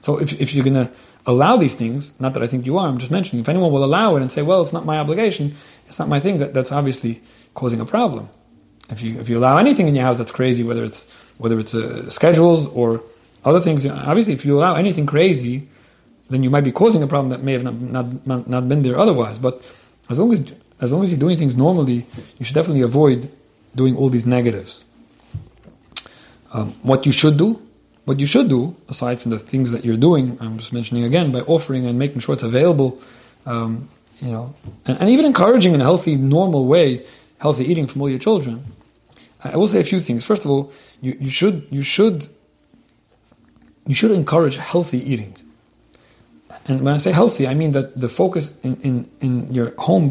So 0.00 0.18
if, 0.18 0.40
if 0.40 0.54
you're 0.54 0.64
going 0.64 0.86
to 0.86 0.92
allow 1.26 1.56
these 1.56 1.74
things, 1.74 2.18
not 2.20 2.34
that 2.34 2.42
I 2.42 2.46
think 2.46 2.66
you 2.66 2.78
are, 2.78 2.88
I'm 2.88 2.98
just 2.98 3.10
mentioning, 3.10 3.42
if 3.42 3.48
anyone 3.48 3.72
will 3.72 3.84
allow 3.84 4.16
it 4.16 4.22
and 4.22 4.32
say, 4.32 4.42
well, 4.42 4.62
it's 4.62 4.72
not 4.72 4.84
my 4.84 4.98
obligation, 4.98 5.54
it's 5.86 5.98
not 5.98 6.08
my 6.08 6.18
thing, 6.18 6.38
that, 6.38 6.54
that's 6.54 6.72
obviously 6.72 7.22
causing 7.54 7.80
a 7.80 7.84
problem. 7.84 8.28
If 8.88 9.02
you, 9.02 9.20
if 9.20 9.28
you 9.28 9.38
allow 9.38 9.58
anything 9.58 9.86
in 9.86 9.94
your 9.94 10.04
house 10.04 10.18
that's 10.18 10.32
crazy, 10.32 10.64
whether 10.64 10.82
it's, 10.82 11.04
whether 11.38 11.58
it's 11.58 11.74
uh, 11.74 12.10
schedules 12.10 12.66
or 12.68 13.02
other 13.44 13.60
things, 13.60 13.86
obviously 13.86 14.32
if 14.32 14.44
you 14.44 14.58
allow 14.58 14.74
anything 14.74 15.06
crazy, 15.06 15.68
then 16.28 16.42
you 16.42 16.50
might 16.50 16.64
be 16.64 16.72
causing 16.72 17.02
a 17.02 17.06
problem 17.06 17.30
that 17.30 17.42
may 17.42 17.52
have 17.52 17.64
not, 17.64 18.26
not, 18.26 18.48
not 18.48 18.68
been 18.68 18.82
there 18.82 18.98
otherwise. 18.98 19.38
But 19.38 19.64
as 20.08 20.18
long 20.18 20.32
as, 20.32 20.40
as 20.80 20.92
long 20.92 21.02
as 21.02 21.10
you're 21.10 21.18
doing 21.18 21.36
things 21.36 21.56
normally, 21.56 22.06
you 22.38 22.44
should 22.44 22.54
definitely 22.54 22.82
avoid 22.82 23.30
doing 23.74 23.96
all 23.96 24.08
these 24.08 24.26
negatives. 24.26 24.84
Um, 26.52 26.72
what 26.82 27.06
you 27.06 27.12
should 27.12 27.36
do, 27.36 27.60
what 28.04 28.18
you 28.18 28.26
should 28.26 28.48
do, 28.48 28.74
aside 28.88 29.20
from 29.20 29.30
the 29.30 29.38
things 29.38 29.72
that 29.72 29.84
you're 29.84 29.96
doing, 29.96 30.36
I'm 30.40 30.58
just 30.58 30.72
mentioning 30.72 31.04
again, 31.04 31.30
by 31.30 31.40
offering 31.40 31.86
and 31.86 31.98
making 31.98 32.20
sure 32.20 32.32
it's 32.32 32.42
available, 32.42 33.00
um, 33.46 33.88
you 34.20 34.32
know, 34.32 34.54
and, 34.86 35.00
and, 35.00 35.10
even 35.10 35.24
encouraging 35.24 35.74
in 35.74 35.80
a 35.80 35.84
healthy, 35.84 36.16
normal 36.16 36.66
way, 36.66 37.06
healthy 37.38 37.64
eating 37.64 37.86
from 37.86 38.02
all 38.02 38.10
your 38.10 38.18
children. 38.18 38.64
I 39.44 39.56
will 39.56 39.68
say 39.68 39.80
a 39.80 39.84
few 39.84 40.00
things. 40.00 40.24
First 40.24 40.44
of 40.44 40.50
all, 40.50 40.72
you, 41.00 41.16
you 41.18 41.30
should 41.30 41.66
you 41.70 41.82
should 41.82 42.26
you 43.86 43.94
should 43.94 44.10
encourage 44.10 44.56
healthy 44.56 44.98
eating. 44.98 45.36
And 46.66 46.82
when 46.82 46.94
I 46.94 46.98
say 46.98 47.12
healthy, 47.12 47.48
I 47.48 47.54
mean 47.54 47.72
that 47.72 47.98
the 47.98 48.08
focus 48.08 48.54
in, 48.62 48.76
in, 48.82 49.10
in 49.20 49.54
your 49.54 49.74
home, 49.78 50.08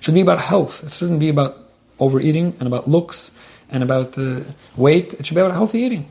bichlal, 0.00 0.04
should 0.04 0.14
be 0.14 0.20
about 0.20 0.40
health. 0.40 0.84
It 0.84 0.92
shouldn't 0.92 1.20
be 1.20 1.28
about 1.28 1.56
overeating 1.98 2.54
and 2.58 2.66
about 2.66 2.88
looks 2.88 3.32
and 3.70 3.82
about 3.82 4.18
uh, 4.18 4.40
weight. 4.76 5.14
It 5.14 5.26
should 5.26 5.34
be 5.34 5.40
about 5.40 5.52
healthy 5.52 5.80
eating. 5.80 6.06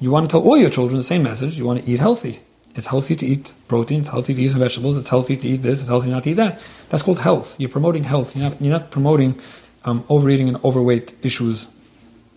You 0.00 0.10
want 0.10 0.26
to 0.26 0.30
tell 0.30 0.42
all 0.42 0.56
your 0.56 0.70
children 0.70 0.96
the 0.96 1.02
same 1.02 1.22
message. 1.22 1.58
You 1.58 1.66
want 1.66 1.82
to 1.82 1.90
eat 1.90 2.00
healthy. 2.00 2.40
It's 2.74 2.86
healthy 2.86 3.16
to 3.16 3.26
eat 3.26 3.52
protein. 3.68 4.00
It's 4.00 4.10
healthy 4.10 4.34
to 4.34 4.40
eat 4.40 4.48
some 4.48 4.60
vegetables. 4.60 4.96
It's 4.96 5.10
healthy 5.10 5.36
to 5.36 5.48
eat 5.48 5.62
this. 5.62 5.80
It's 5.80 5.88
healthy 5.88 6.10
not 6.10 6.22
to 6.22 6.30
eat 6.30 6.34
that. 6.34 6.64
That's 6.88 7.02
called 7.02 7.18
health. 7.18 7.58
You're 7.58 7.68
promoting 7.68 8.04
health. 8.04 8.36
You're 8.36 8.50
not, 8.50 8.60
you're 8.62 8.78
not 8.78 8.90
promoting 8.90 9.38
um, 9.84 10.04
overeating 10.08 10.48
and 10.48 10.64
overweight 10.64 11.14
issues 11.22 11.68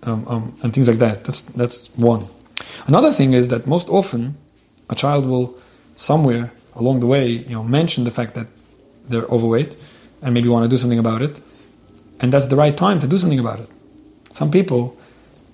um, 0.03 0.27
um, 0.27 0.57
and 0.63 0.73
things 0.73 0.87
like 0.87 0.97
that. 0.97 1.23
That's 1.23 1.41
that's 1.41 1.95
one. 1.95 2.27
Another 2.87 3.11
thing 3.11 3.33
is 3.33 3.47
that 3.49 3.67
most 3.67 3.89
often 3.89 4.37
a 4.89 4.95
child 4.95 5.25
will 5.25 5.57
somewhere 5.95 6.51
along 6.75 6.99
the 6.99 7.07
way, 7.07 7.27
you 7.27 7.49
know, 7.49 7.63
mention 7.63 8.03
the 8.03 8.11
fact 8.11 8.33
that 8.33 8.47
they're 9.05 9.25
overweight 9.25 9.75
and 10.23 10.33
maybe 10.33 10.49
want 10.49 10.63
to 10.63 10.69
do 10.69 10.77
something 10.77 10.99
about 10.99 11.21
it, 11.21 11.41
and 12.21 12.31
that's 12.31 12.47
the 12.47 12.55
right 12.55 12.75
time 12.75 12.99
to 12.99 13.07
do 13.07 13.17
something 13.17 13.39
about 13.39 13.59
it. 13.59 13.69
Some 14.31 14.49
people 14.49 14.97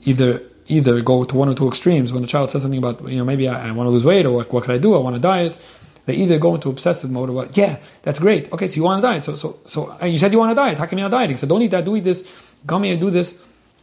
either 0.05 0.43
either 0.67 1.01
go 1.01 1.23
to 1.23 1.35
one 1.35 1.49
or 1.49 1.55
two 1.55 1.67
extremes 1.67 2.13
when 2.13 2.21
the 2.21 2.27
child 2.27 2.49
says 2.49 2.61
something 2.61 2.77
about 2.77 3.07
you 3.09 3.17
know 3.17 3.25
maybe 3.25 3.47
I, 3.47 3.69
I 3.69 3.71
want 3.71 3.88
to 3.88 3.91
lose 3.91 4.05
weight 4.05 4.25
or 4.25 4.31
what, 4.31 4.53
what 4.53 4.63
could 4.63 4.73
I 4.73 4.77
do? 4.77 4.95
I 4.95 4.99
want 4.99 5.15
to 5.15 5.21
diet. 5.21 5.57
They 6.05 6.15
either 6.15 6.39
go 6.39 6.55
into 6.55 6.69
obsessive 6.69 7.11
mode 7.11 7.29
about 7.29 7.57
yeah, 7.57 7.77
that's 8.03 8.20
great. 8.20 8.51
Okay, 8.53 8.67
so 8.67 8.75
you 8.77 8.83
want 8.83 9.01
to 9.01 9.07
diet. 9.07 9.24
So 9.24 9.35
so 9.35 9.59
so 9.65 9.79
you 10.05 10.17
said 10.20 10.31
you 10.31 10.39
want 10.39 10.51
to 10.51 10.55
diet. 10.55 10.77
How 10.79 10.85
come 10.85 11.00
you're 11.00 11.09
not 11.09 11.17
dieting? 11.17 11.37
So 11.37 11.48
don't 11.48 11.61
eat 11.61 11.72
that. 11.72 11.85
Do 11.85 11.96
eat 11.96 12.03
this. 12.03 12.53
Come 12.65 12.83
here, 12.83 12.98
do 12.98 13.09
this. 13.09 13.35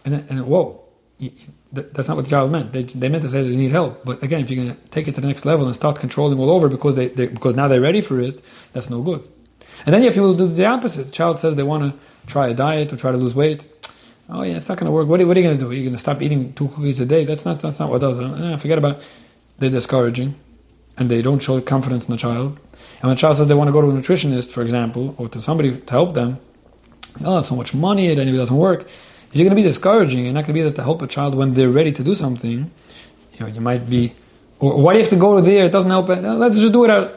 And 0.05 0.15
then, 0.15 0.27
and 0.31 0.47
whoa, 0.47 0.87
that's 1.73 2.09
not 2.09 2.17
what 2.17 2.25
the 2.25 2.31
child 2.31 2.53
meant. 2.53 2.73
They, 2.73 2.85
they 2.85 3.09
meant 3.09 3.23
to 3.25 3.31
say 3.31 3.43
they 3.43 3.57
need 3.57 3.73
help. 3.73 4.05
But 4.05 4.23
again, 4.23 4.41
if 4.41 4.51
you're 4.51 4.65
going 4.65 4.77
to 4.77 4.89
take 4.89 5.09
it 5.09 5.15
to 5.17 5.21
the 5.21 5.27
next 5.27 5.45
level 5.45 5.67
and 5.67 5.75
start 5.75 5.99
controlling 5.99 6.39
all 6.39 6.51
over 6.51 6.69
because 6.69 6.95
they, 6.97 7.09
they, 7.09 7.29
because 7.29 7.55
now 7.57 7.69
they're 7.69 7.81
ready 7.81 8.01
for 8.01 8.21
it, 8.21 8.41
that's 8.73 8.89
no 8.89 9.03
good. 9.03 9.27
And 9.85 9.95
then 9.95 10.03
you 10.03 10.07
have 10.07 10.15
people 10.15 10.33
who 10.33 10.39
do 10.39 10.49
the 10.49 10.67
opposite. 10.67 11.13
Child 11.13 11.39
says 11.39 11.57
they 11.57 11.63
want 11.63 11.93
to 11.93 11.99
try 12.27 12.49
a 12.49 12.55
diet 12.55 12.93
or 12.93 12.97
try 12.97 13.13
to 13.13 13.19
lose 13.19 13.35
weight. 13.35 13.69
Oh 14.29 14.43
yeah, 14.43 14.57
it's 14.57 14.69
not 14.69 14.79
going 14.79 14.87
to 14.87 14.93
work. 14.93 15.07
What 15.07 15.21
are, 15.21 15.27
what 15.27 15.37
are 15.37 15.41
you 15.41 15.47
going 15.47 15.59
to 15.59 15.65
do? 15.65 15.71
You're 15.71 15.79
you 15.79 15.85
going 15.85 15.95
to 15.95 16.01
stop 16.01 16.21
eating 16.23 16.53
two 16.55 16.69
cookies 16.69 16.99
a 17.01 17.07
day? 17.07 17.25
That's 17.25 17.45
not 17.45 17.61
that's 17.61 17.79
not 17.79 17.91
what 17.91 18.01
does 18.01 18.19
it. 18.19 18.25
Eh, 18.25 18.57
forget 18.57 18.79
about. 18.79 18.97
It. 18.97 19.07
They're 19.59 19.71
discouraging, 19.71 20.35
and 20.99 21.11
they 21.11 21.23
don't 21.23 21.41
show 21.41 21.61
confidence 21.61 22.07
in 22.09 22.13
the 22.13 22.19
child. 22.19 22.61
And 22.97 23.05
when 23.05 23.13
a 23.13 23.17
child 23.17 23.37
says 23.37 23.47
they 23.47 23.55
want 23.55 23.69
to 23.69 23.73
go 23.73 23.81
to 23.81 23.89
a 23.89 23.93
nutritionist, 23.93 24.51
for 24.51 24.63
example, 24.63 25.15
or 25.19 25.29
to 25.29 25.41
somebody 25.41 25.77
to 25.77 25.93
help 25.93 26.15
them, 26.15 26.39
oh, 27.25 27.41
so 27.41 27.55
much 27.55 27.73
money, 27.73 28.09
it 28.09 28.17
doesn't 28.17 28.57
work 28.57 28.87
you're 29.37 29.45
going 29.45 29.57
to 29.57 29.63
be 29.63 29.69
discouraging, 29.69 30.25
you're 30.25 30.33
not 30.33 30.45
going 30.45 30.49
to 30.49 30.53
be 30.55 30.61
able 30.61 30.73
to 30.73 30.83
help 30.83 31.03
a 31.03 31.07
child 31.07 31.35
when 31.35 31.55
they're 31.55 31.71
ready 31.71 31.93
to 31.93 32.03
do 32.03 32.15
something. 32.15 32.71
You 33.35 33.41
know, 33.41 33.47
you 33.47 33.61
might 33.61 33.89
be, 33.89 34.15
or 34.59 34.81
why 34.81 34.95
do 34.95 34.99
you 34.99 35.05
have 35.05 35.11
to 35.11 35.19
go 35.19 35.41
there? 35.41 35.67
It 35.67 35.73
doesn't 35.73 35.91
help. 35.91 36.09
Let's 36.09 36.59
just 36.59 36.73
do 36.73 36.85
it 36.85 36.91
out. 36.91 37.15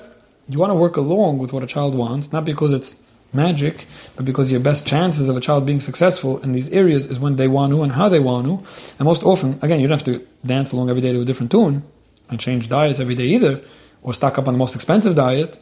You 0.49 0.57
want 0.57 0.71
to 0.71 0.75
work 0.75 0.97
along 0.97 1.37
with 1.37 1.53
what 1.53 1.63
a 1.63 1.67
child 1.67 1.93
wants, 1.93 2.31
not 2.31 2.43
because 2.43 2.73
it's 2.73 2.95
magic, 3.33 3.85
but 4.15 4.25
because 4.25 4.51
your 4.51 4.59
best 4.59 4.87
chances 4.87 5.29
of 5.29 5.37
a 5.37 5.39
child 5.39 5.65
being 5.65 5.79
successful 5.79 6.39
in 6.39 6.51
these 6.53 6.69
areas 6.69 7.05
is 7.05 7.19
when 7.19 7.35
they 7.35 7.47
want 7.47 7.71
to 7.71 7.83
and 7.83 7.91
how 7.91 8.09
they 8.09 8.19
want 8.19 8.47
to. 8.47 8.93
And 8.97 9.05
most 9.05 9.23
often, 9.23 9.59
again, 9.61 9.79
you 9.79 9.87
don't 9.87 9.99
have 9.99 10.05
to 10.05 10.25
dance 10.43 10.71
along 10.71 10.89
every 10.89 11.01
day 11.01 11.13
to 11.13 11.21
a 11.21 11.25
different 11.25 11.51
tune 11.51 11.83
and 12.29 12.39
change 12.39 12.67
diets 12.67 12.99
every 12.99 13.15
day 13.15 13.25
either, 13.25 13.61
or 14.01 14.13
stock 14.13 14.39
up 14.39 14.47
on 14.47 14.55
the 14.55 14.57
most 14.57 14.75
expensive 14.75 15.15
diet. 15.15 15.59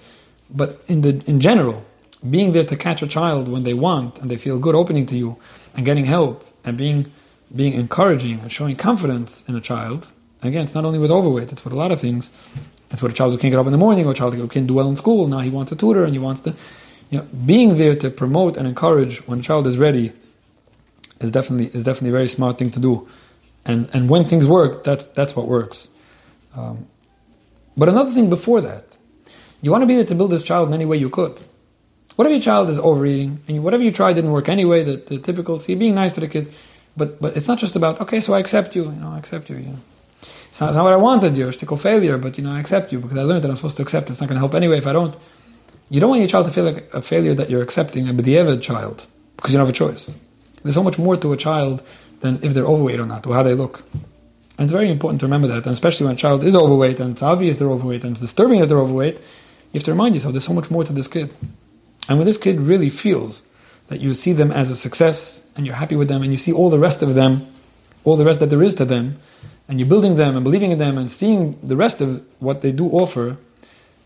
But 0.49 0.81
in 0.87 1.01
the 1.01 1.21
in 1.27 1.41
general, 1.41 1.85
being 2.29 2.53
there 2.53 2.63
to 2.63 2.75
catch 2.77 3.01
a 3.01 3.07
child 3.07 3.47
when 3.47 3.63
they 3.63 3.73
want 3.73 4.19
and 4.19 4.31
they 4.31 4.37
feel 4.37 4.57
good 4.57 4.75
opening 4.75 5.05
to 5.07 5.17
you 5.17 5.37
and 5.75 5.85
getting 5.85 6.05
help 6.05 6.45
and 6.63 6.77
being 6.77 7.11
being 7.53 7.73
encouraging 7.73 8.39
and 8.39 8.51
showing 8.51 8.75
confidence 8.75 9.43
in 9.47 9.55
a 9.55 9.61
child. 9.61 10.07
Again, 10.43 10.63
it's 10.63 10.75
not 10.75 10.85
only 10.85 10.99
with 10.99 11.11
overweight; 11.11 11.51
it's 11.51 11.63
with 11.65 11.73
a 11.73 11.77
lot 11.77 11.91
of 11.91 11.99
things. 11.99 12.31
It's 12.91 13.01
what 13.01 13.11
a 13.11 13.13
child 13.13 13.33
who 13.33 13.37
can't 13.37 13.51
get 13.51 13.59
up 13.59 13.65
in 13.65 13.71
the 13.71 13.77
morning, 13.77 14.05
or 14.05 14.11
a 14.11 14.13
child 14.13 14.33
who 14.33 14.47
can't 14.47 14.67
do 14.67 14.73
well 14.73 14.89
in 14.89 14.95
school. 14.95 15.27
Now 15.27 15.39
he 15.39 15.49
wants 15.49 15.71
a 15.71 15.75
tutor, 15.75 16.03
and 16.03 16.13
he 16.13 16.19
wants 16.19 16.41
to, 16.41 16.55
you 17.09 17.19
know, 17.19 17.27
being 17.45 17.77
there 17.77 17.95
to 17.95 18.09
promote 18.09 18.57
and 18.57 18.67
encourage 18.67 19.19
when 19.27 19.39
a 19.39 19.43
child 19.43 19.67
is 19.67 19.77
ready 19.77 20.13
is 21.19 21.31
definitely 21.31 21.67
is 21.67 21.83
definitely 21.83 22.09
a 22.09 22.13
very 22.13 22.27
smart 22.27 22.57
thing 22.57 22.71
to 22.71 22.79
do. 22.79 23.07
And 23.65 23.89
and 23.93 24.09
when 24.09 24.23
things 24.23 24.45
work, 24.45 24.83
that's 24.83 25.03
that's 25.05 25.35
what 25.35 25.47
works. 25.47 25.89
Um, 26.55 26.87
but 27.75 27.89
another 27.89 28.11
thing 28.11 28.29
before 28.29 28.61
that, 28.61 28.97
you 29.61 29.71
want 29.71 29.83
to 29.83 29.87
be 29.87 29.95
there 29.95 30.05
to 30.05 30.15
build 30.15 30.31
this 30.31 30.43
child 30.43 30.69
in 30.69 30.73
any 30.73 30.85
way 30.85 30.97
you 30.97 31.09
could. 31.09 31.41
Whatever 32.15 32.33
your 32.33 32.41
child 32.41 32.69
is 32.69 32.79
overeating 32.79 33.39
and 33.47 33.63
whatever 33.63 33.83
you 33.83 33.91
tried 33.91 34.13
didn't 34.13 34.31
work 34.31 34.49
anyway? 34.49 34.83
The, 34.83 34.95
the 34.95 35.19
typical, 35.19 35.59
see, 35.59 35.75
being 35.75 35.93
nice 35.93 36.15
to 36.15 36.21
the 36.21 36.27
kid, 36.27 36.51
but 36.95 37.21
but 37.21 37.37
it's 37.37 37.47
not 37.47 37.59
just 37.59 37.75
about 37.75 38.01
okay, 38.01 38.21
so 38.21 38.33
I 38.33 38.39
accept 38.39 38.75
you, 38.75 38.85
you 38.85 38.91
know, 38.91 39.11
I 39.11 39.19
accept 39.19 39.49
you. 39.49 39.57
You 39.57 39.65
know. 39.73 39.79
It's 40.57 40.61
not, 40.61 40.69
it's 40.71 40.75
not 40.75 40.85
what 40.85 40.93
I 40.93 40.97
wanted. 40.97 41.37
You're 41.37 41.49
a 41.49 41.53
stickle 41.53 41.77
failure, 41.77 42.17
but 42.17 42.35
you 42.39 42.43
know, 42.43 42.51
I 42.51 42.59
accept 42.59 42.91
you 42.91 42.99
because 42.99 43.15
I 43.15 43.21
learned 43.21 43.43
that 43.43 43.51
I'm 43.51 43.57
supposed 43.57 43.77
to 43.77 43.83
accept. 43.83 44.09
It's 44.09 44.19
not 44.19 44.27
going 44.27 44.37
to 44.37 44.39
help 44.39 44.55
anyway 44.55 44.79
if 44.79 44.87
I 44.87 44.91
don't. 44.91 45.15
You 45.91 45.99
don't 45.99 46.09
want 46.09 46.19
your 46.19 46.27
child 46.27 46.47
to 46.47 46.51
feel 46.51 46.63
like 46.63 46.91
a 46.95 47.01
failure 47.03 47.35
that 47.35 47.51
you're 47.51 47.61
accepting 47.61 48.09
a 48.09 48.11
b'diavad 48.11 48.63
child 48.63 49.05
because 49.35 49.51
you 49.51 49.59
don't 49.59 49.67
have 49.67 49.75
a 49.75 49.77
choice. 49.77 50.11
There's 50.63 50.73
so 50.73 50.81
much 50.81 50.97
more 50.97 51.15
to 51.15 51.31
a 51.31 51.37
child 51.37 51.83
than 52.21 52.39
if 52.41 52.55
they're 52.55 52.65
overweight 52.65 52.99
or 52.99 53.05
not, 53.05 53.27
or 53.27 53.35
how 53.35 53.43
they 53.43 53.53
look. 53.53 53.83
And 53.93 54.61
it's 54.61 54.71
very 54.71 54.89
important 54.89 55.19
to 55.19 55.27
remember 55.27 55.47
that, 55.49 55.67
and 55.67 55.73
especially 55.73 56.07
when 56.07 56.15
a 56.15 56.17
child 56.17 56.43
is 56.43 56.55
overweight 56.55 56.99
and 56.99 57.11
it's 57.11 57.21
obvious 57.21 57.57
they're 57.57 57.69
overweight 57.69 58.03
and 58.03 58.13
it's 58.13 58.21
disturbing 58.21 58.59
that 58.59 58.65
they're 58.65 58.79
overweight, 58.79 59.19
you 59.19 59.75
have 59.75 59.83
to 59.83 59.91
remind 59.91 60.15
yourself 60.15 60.33
there's 60.33 60.43
so 60.43 60.53
much 60.53 60.71
more 60.71 60.83
to 60.83 60.91
this 60.91 61.07
kid. 61.07 61.31
And 62.09 62.17
when 62.17 62.25
this 62.25 62.39
kid 62.39 62.59
really 62.59 62.89
feels 62.89 63.43
that 63.89 64.01
you 64.01 64.15
see 64.15 64.33
them 64.33 64.51
as 64.51 64.71
a 64.71 64.75
success 64.75 65.47
and 65.55 65.67
you're 65.67 65.75
happy 65.75 65.95
with 65.95 66.07
them 66.07 66.23
and 66.23 66.31
you 66.31 66.37
see 66.37 66.51
all 66.51 66.71
the 66.71 66.79
rest 66.79 67.03
of 67.03 67.13
them, 67.13 67.47
all 68.03 68.15
the 68.15 68.25
rest 68.25 68.39
that 68.39 68.49
there 68.49 68.63
is 68.63 68.73
to 68.73 68.85
them, 68.85 69.19
and 69.67 69.79
you're 69.79 69.89
building 69.89 70.15
them 70.15 70.35
and 70.35 70.43
believing 70.43 70.71
in 70.71 70.79
them 70.79 70.97
and 70.97 71.11
seeing 71.11 71.57
the 71.61 71.75
rest 71.75 72.01
of 72.01 72.25
what 72.39 72.61
they 72.61 72.71
do 72.71 72.89
offer, 72.89 73.37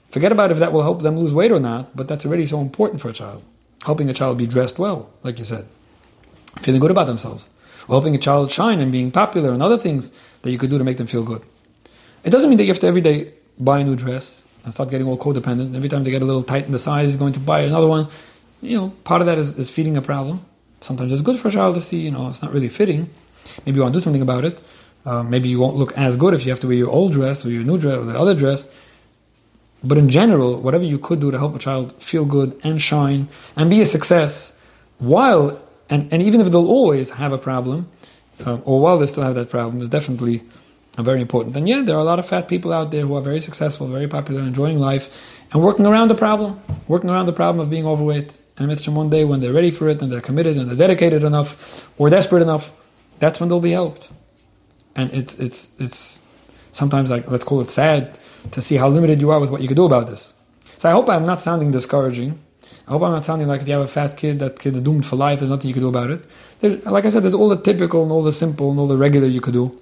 forget 0.09 0.31
about 0.31 0.51
if 0.51 0.59
that 0.59 0.73
will 0.73 0.83
help 0.83 1.01
them 1.01 1.17
lose 1.17 1.33
weight 1.33 1.51
or 1.51 1.59
not, 1.59 1.95
but 1.95 2.07
that's 2.07 2.25
already 2.25 2.45
so 2.47 2.59
important 2.59 3.01
for 3.01 3.09
a 3.09 3.13
child. 3.13 3.43
Helping 3.85 4.09
a 4.09 4.13
child 4.13 4.37
be 4.37 4.45
dressed 4.45 4.77
well, 4.77 5.09
like 5.23 5.39
you 5.39 5.45
said, 5.45 5.67
feeling 6.59 6.81
good 6.81 6.91
about 6.91 7.07
themselves, 7.07 7.49
or 7.87 7.95
helping 7.95 8.13
a 8.15 8.19
child 8.19 8.51
shine 8.51 8.79
and 8.79 8.91
being 8.91 9.11
popular 9.11 9.51
and 9.51 9.63
other 9.63 9.77
things 9.77 10.11
that 10.41 10.51
you 10.51 10.57
could 10.57 10.69
do 10.69 10.77
to 10.77 10.83
make 10.83 10.97
them 10.97 11.07
feel 11.07 11.23
good. 11.23 11.41
It 12.23 12.29
doesn't 12.29 12.49
mean 12.49 12.57
that 12.57 12.65
you 12.65 12.69
have 12.69 12.79
to 12.79 12.87
every 12.87 13.01
day 13.01 13.33
buy 13.57 13.79
a 13.79 13.83
new 13.83 13.95
dress 13.95 14.43
and 14.63 14.73
start 14.73 14.89
getting 14.89 15.07
all 15.07 15.17
codependent. 15.17 15.75
Every 15.75 15.89
time 15.89 16.03
they 16.03 16.11
get 16.11 16.21
a 16.21 16.25
little 16.25 16.43
tight 16.43 16.65
in 16.65 16.71
the 16.71 16.79
size, 16.79 17.11
you're 17.11 17.19
going 17.19 17.33
to 17.33 17.39
buy 17.39 17.61
another 17.61 17.87
one. 17.87 18.07
You 18.61 18.77
know, 18.77 18.89
part 19.03 19.21
of 19.21 19.27
that 19.27 19.39
is, 19.39 19.57
is 19.57 19.71
feeding 19.71 19.97
a 19.97 20.01
problem. 20.01 20.45
Sometimes 20.81 21.11
it's 21.11 21.21
good 21.21 21.39
for 21.39 21.47
a 21.47 21.51
child 21.51 21.75
to 21.75 21.81
see, 21.81 21.99
you 22.01 22.11
know, 22.11 22.29
it's 22.29 22.43
not 22.43 22.53
really 22.53 22.69
fitting. 22.69 23.09
Maybe 23.65 23.77
you 23.77 23.81
want 23.81 23.93
to 23.93 23.99
do 23.99 24.03
something 24.03 24.21
about 24.21 24.45
it. 24.45 24.61
Uh, 25.05 25.23
maybe 25.23 25.49
you 25.49 25.59
won't 25.59 25.75
look 25.75 25.97
as 25.97 26.15
good 26.15 26.33
if 26.33 26.45
you 26.45 26.51
have 26.51 26.59
to 26.59 26.67
wear 26.67 26.77
your 26.77 26.89
old 26.89 27.11
dress 27.11 27.45
or 27.45 27.49
your 27.49 27.63
new 27.63 27.77
dress 27.77 27.97
or 27.97 28.05
the 28.05 28.17
other 28.17 28.35
dress. 28.35 28.67
But 29.83 29.97
in 29.97 30.09
general, 30.09 30.61
whatever 30.61 30.83
you 30.83 30.99
could 30.99 31.19
do 31.19 31.31
to 31.31 31.37
help 31.37 31.55
a 31.55 31.59
child 31.59 31.93
feel 32.01 32.25
good 32.25 32.59
and 32.63 32.81
shine 32.81 33.27
and 33.55 33.69
be 33.69 33.81
a 33.81 33.85
success 33.85 34.59
while 34.99 35.57
And, 35.91 36.07
and 36.13 36.21
even 36.23 36.39
if 36.39 36.49
they'll 36.51 36.69
always 36.69 37.11
have 37.11 37.33
a 37.33 37.37
problem, 37.37 37.91
um, 38.45 38.63
or 38.65 38.79
while 38.79 38.97
they 38.97 39.05
still 39.05 39.23
have 39.23 39.35
that 39.35 39.49
problem, 39.49 39.83
is 39.83 39.89
definitely 39.89 40.41
uh, 40.97 41.03
very 41.03 41.19
important. 41.19 41.55
And 41.57 41.67
yeah, 41.67 41.81
there 41.81 41.95
are 41.97 41.99
a 41.99 42.05
lot 42.05 42.17
of 42.17 42.25
fat 42.25 42.47
people 42.47 42.71
out 42.71 42.91
there 42.91 43.05
who 43.05 43.13
are 43.15 43.21
very 43.21 43.41
successful, 43.41 43.87
very 43.87 44.07
popular, 44.07 44.41
enjoying 44.41 44.79
life, 44.79 45.11
and 45.51 45.61
working 45.61 45.85
around 45.85 46.07
the 46.07 46.15
problem, 46.15 46.61
working 46.87 47.09
around 47.09 47.25
the 47.25 47.33
problem 47.33 47.59
of 47.59 47.69
being 47.69 47.85
overweight. 47.85 48.37
And 48.57 48.67
Mitzvah 48.67 48.91
one 48.91 49.09
day 49.09 49.25
when 49.25 49.41
they're 49.41 49.53
ready 49.53 49.71
for 49.71 49.89
it 49.89 50.01
and 50.01 50.09
they're 50.11 50.21
committed 50.21 50.55
and 50.55 50.69
they're 50.69 50.77
dedicated 50.77 51.23
enough 51.23 51.89
or 51.99 52.09
desperate 52.09 52.41
enough, 52.41 52.71
that's 53.19 53.39
when 53.39 53.49
they'll 53.49 53.59
be 53.59 53.71
helped. 53.71 54.09
And 54.95 55.11
it's 55.13 55.35
it's 55.35 55.71
it's 55.79 56.21
sometimes 56.71 57.09
like 57.09 57.29
let's 57.29 57.45
call 57.45 57.61
it 57.61 57.69
sad 57.69 58.17
to 58.51 58.61
see 58.61 58.75
how 58.75 58.89
limited 58.89 59.21
you 59.21 59.29
are 59.31 59.39
with 59.39 59.49
what 59.49 59.61
you 59.61 59.67
can 59.67 59.77
do 59.77 59.85
about 59.85 60.07
this. 60.07 60.33
So 60.77 60.89
I 60.89 60.93
hope 60.93 61.09
I'm 61.09 61.25
not 61.25 61.39
sounding 61.39 61.71
discouraging. 61.71 62.39
I 62.87 62.91
hope 62.91 63.03
I'm 63.03 63.11
not 63.11 63.25
sounding 63.25 63.47
like 63.47 63.61
if 63.61 63.67
you 63.67 63.73
have 63.73 63.83
a 63.83 63.87
fat 63.87 64.17
kid, 64.17 64.39
that 64.39 64.59
kid's 64.59 64.81
doomed 64.81 65.05
for 65.05 65.15
life. 65.15 65.39
There's 65.39 65.51
nothing 65.51 65.67
you 65.67 65.73
can 65.73 65.83
do 65.83 65.89
about 65.89 66.09
it. 66.09 66.25
There, 66.59 66.77
like 66.91 67.05
I 67.05 67.09
said, 67.09 67.23
there's 67.23 67.33
all 67.33 67.47
the 67.49 67.61
typical 67.61 68.03
and 68.03 68.11
all 68.11 68.23
the 68.23 68.31
simple 68.31 68.71
and 68.71 68.79
all 68.79 68.87
the 68.87 68.97
regular 68.97 69.27
you 69.27 69.41
could 69.41 69.53
do. 69.53 69.79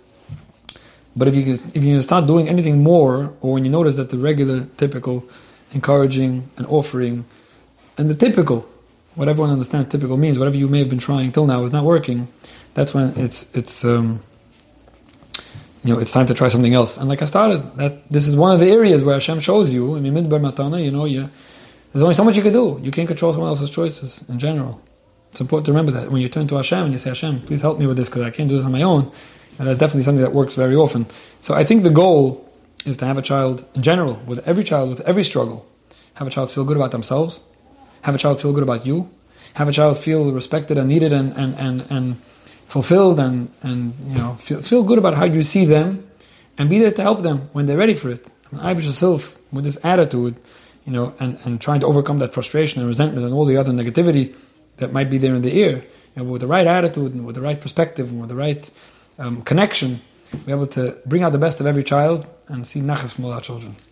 But 1.15 1.27
if 1.27 1.35
you 1.35 1.53
if 1.53 1.83
you 1.83 2.01
start 2.01 2.27
doing 2.27 2.47
anything 2.47 2.83
more, 2.83 3.35
or 3.41 3.53
when 3.53 3.65
you 3.65 3.71
notice 3.71 3.95
that 3.95 4.09
the 4.09 4.17
regular, 4.17 4.67
typical, 4.77 5.23
encouraging 5.71 6.49
and 6.57 6.65
offering, 6.67 7.25
and 7.97 8.09
the 8.09 8.15
typical, 8.15 8.67
what 9.15 9.27
everyone 9.27 9.51
understands 9.51 9.89
typical 9.89 10.17
means, 10.17 10.37
whatever 10.37 10.55
you 10.55 10.67
may 10.67 10.79
have 10.79 10.89
been 10.89 10.99
trying 10.99 11.31
till 11.31 11.45
now 11.45 11.63
is 11.63 11.71
not 11.71 11.83
working, 11.83 12.27
that's 12.73 12.93
when 12.93 13.13
it's 13.17 13.53
it's 13.55 13.83
um, 13.83 14.21
you 15.83 15.93
know 15.93 15.99
it's 15.99 16.11
time 16.11 16.25
to 16.27 16.33
try 16.33 16.47
something 16.47 16.73
else. 16.73 16.97
And 16.97 17.07
like 17.07 17.21
I 17.21 17.25
started, 17.25 17.63
that 17.77 18.09
this 18.11 18.27
is 18.27 18.35
one 18.35 18.53
of 18.53 18.59
the 18.59 18.69
areas 18.69 19.03
where 19.03 19.15
Hashem 19.15 19.39
shows 19.39 19.73
you. 19.73 19.95
I 19.95 19.99
mean, 19.99 20.13
midbar 20.13 20.39
matana, 20.39 20.83
you 20.83 20.91
know, 20.91 21.05
you, 21.05 21.29
there's 21.91 22.03
only 22.03 22.15
so 22.15 22.23
much 22.23 22.35
you 22.37 22.43
can 22.43 22.53
do. 22.53 22.79
You 22.81 22.91
can't 22.91 23.07
control 23.07 23.33
someone 23.33 23.49
else's 23.49 23.69
choices 23.69 24.27
in 24.29 24.39
general. 24.39 24.81
It's 25.31 25.41
important 25.41 25.65
to 25.67 25.71
remember 25.71 25.91
that 25.91 26.11
when 26.11 26.21
you 26.21 26.29
turn 26.29 26.47
to 26.47 26.55
Hashem 26.55 26.85
and 26.85 26.91
you 26.91 26.97
say, 26.97 27.11
Hashem, 27.11 27.41
please 27.41 27.61
help 27.61 27.79
me 27.79 27.87
with 27.87 27.97
this 27.97 28.09
because 28.09 28.23
I 28.23 28.31
can't 28.31 28.49
do 28.49 28.55
this 28.55 28.65
on 28.65 28.71
my 28.71 28.81
own. 28.81 29.11
And 29.57 29.67
that's 29.67 29.79
definitely 29.79 30.03
something 30.03 30.23
that 30.23 30.33
works 30.33 30.55
very 30.55 30.75
often. 30.75 31.05
So 31.39 31.53
I 31.53 31.63
think 31.63 31.83
the 31.83 31.89
goal 31.89 32.49
is 32.85 32.97
to 32.97 33.05
have 33.05 33.17
a 33.17 33.21
child 33.21 33.65
in 33.75 33.83
general, 33.83 34.15
with 34.25 34.47
every 34.47 34.63
child, 34.63 34.89
with 34.89 35.01
every 35.01 35.23
struggle, 35.23 35.67
have 36.15 36.27
a 36.27 36.31
child 36.31 36.49
feel 36.49 36.63
good 36.63 36.77
about 36.77 36.91
themselves, 36.91 37.43
have 38.03 38.15
a 38.15 38.17
child 38.17 38.41
feel 38.41 38.53
good 38.53 38.63
about 38.63 38.85
you, 38.85 39.09
have 39.53 39.67
a 39.67 39.71
child 39.71 39.97
feel 39.97 40.31
respected 40.31 40.77
and 40.77 40.87
needed 40.87 41.11
and, 41.11 41.33
and, 41.33 41.53
and, 41.55 41.91
and 41.91 42.21
fulfilled 42.69 43.19
and, 43.19 43.51
and 43.63 43.93
you 44.05 44.15
know, 44.15 44.35
feel, 44.35 44.61
feel 44.61 44.83
good 44.83 44.99
about 44.99 45.15
how 45.15 45.25
you 45.25 45.43
see 45.43 45.65
them 45.65 46.07
and 46.57 46.69
be 46.69 46.77
there 46.77 46.91
to 46.91 47.01
help 47.01 47.23
them 47.23 47.49
when 47.51 47.65
they're 47.65 47.77
ready 47.77 47.95
for 47.95 48.09
it. 48.09 48.31
I 48.53 48.73
mean, 48.73 48.83
yourself 48.83 49.39
with 49.51 49.63
this 49.63 49.83
attitude, 49.83 50.39
you 50.85 50.93
know, 50.93 51.13
and, 51.19 51.37
and 51.45 51.59
trying 51.59 51.79
to 51.79 51.87
overcome 51.87 52.19
that 52.19 52.33
frustration 52.33 52.79
and 52.79 52.87
resentment 52.87 53.25
and 53.25 53.33
all 53.33 53.45
the 53.45 53.57
other 53.57 53.71
negativity 53.71 54.35
that 54.77 54.93
might 54.93 55.09
be 55.09 55.17
there 55.17 55.33
in 55.33 55.41
the 55.41 55.57
ear, 55.57 55.83
you 56.15 56.23
know, 56.23 56.23
with 56.23 56.41
the 56.41 56.47
right 56.47 56.67
attitude 56.67 57.13
and 57.15 57.25
with 57.25 57.35
the 57.35 57.41
right 57.41 57.59
perspective 57.59 58.11
and 58.11 58.19
with 58.21 58.29
the 58.29 58.35
right 58.35 58.71
um, 59.17 59.41
connection, 59.41 59.99
be 60.45 60.51
able 60.51 60.67
to 60.67 60.95
bring 61.07 61.23
out 61.23 61.31
the 61.31 61.39
best 61.39 61.59
of 61.59 61.65
every 61.65 61.83
child 61.83 62.27
and 62.49 62.67
see 62.67 62.81
nachas 62.81 63.15
from 63.15 63.25
all 63.25 63.33
our 63.33 63.41
children. 63.41 63.75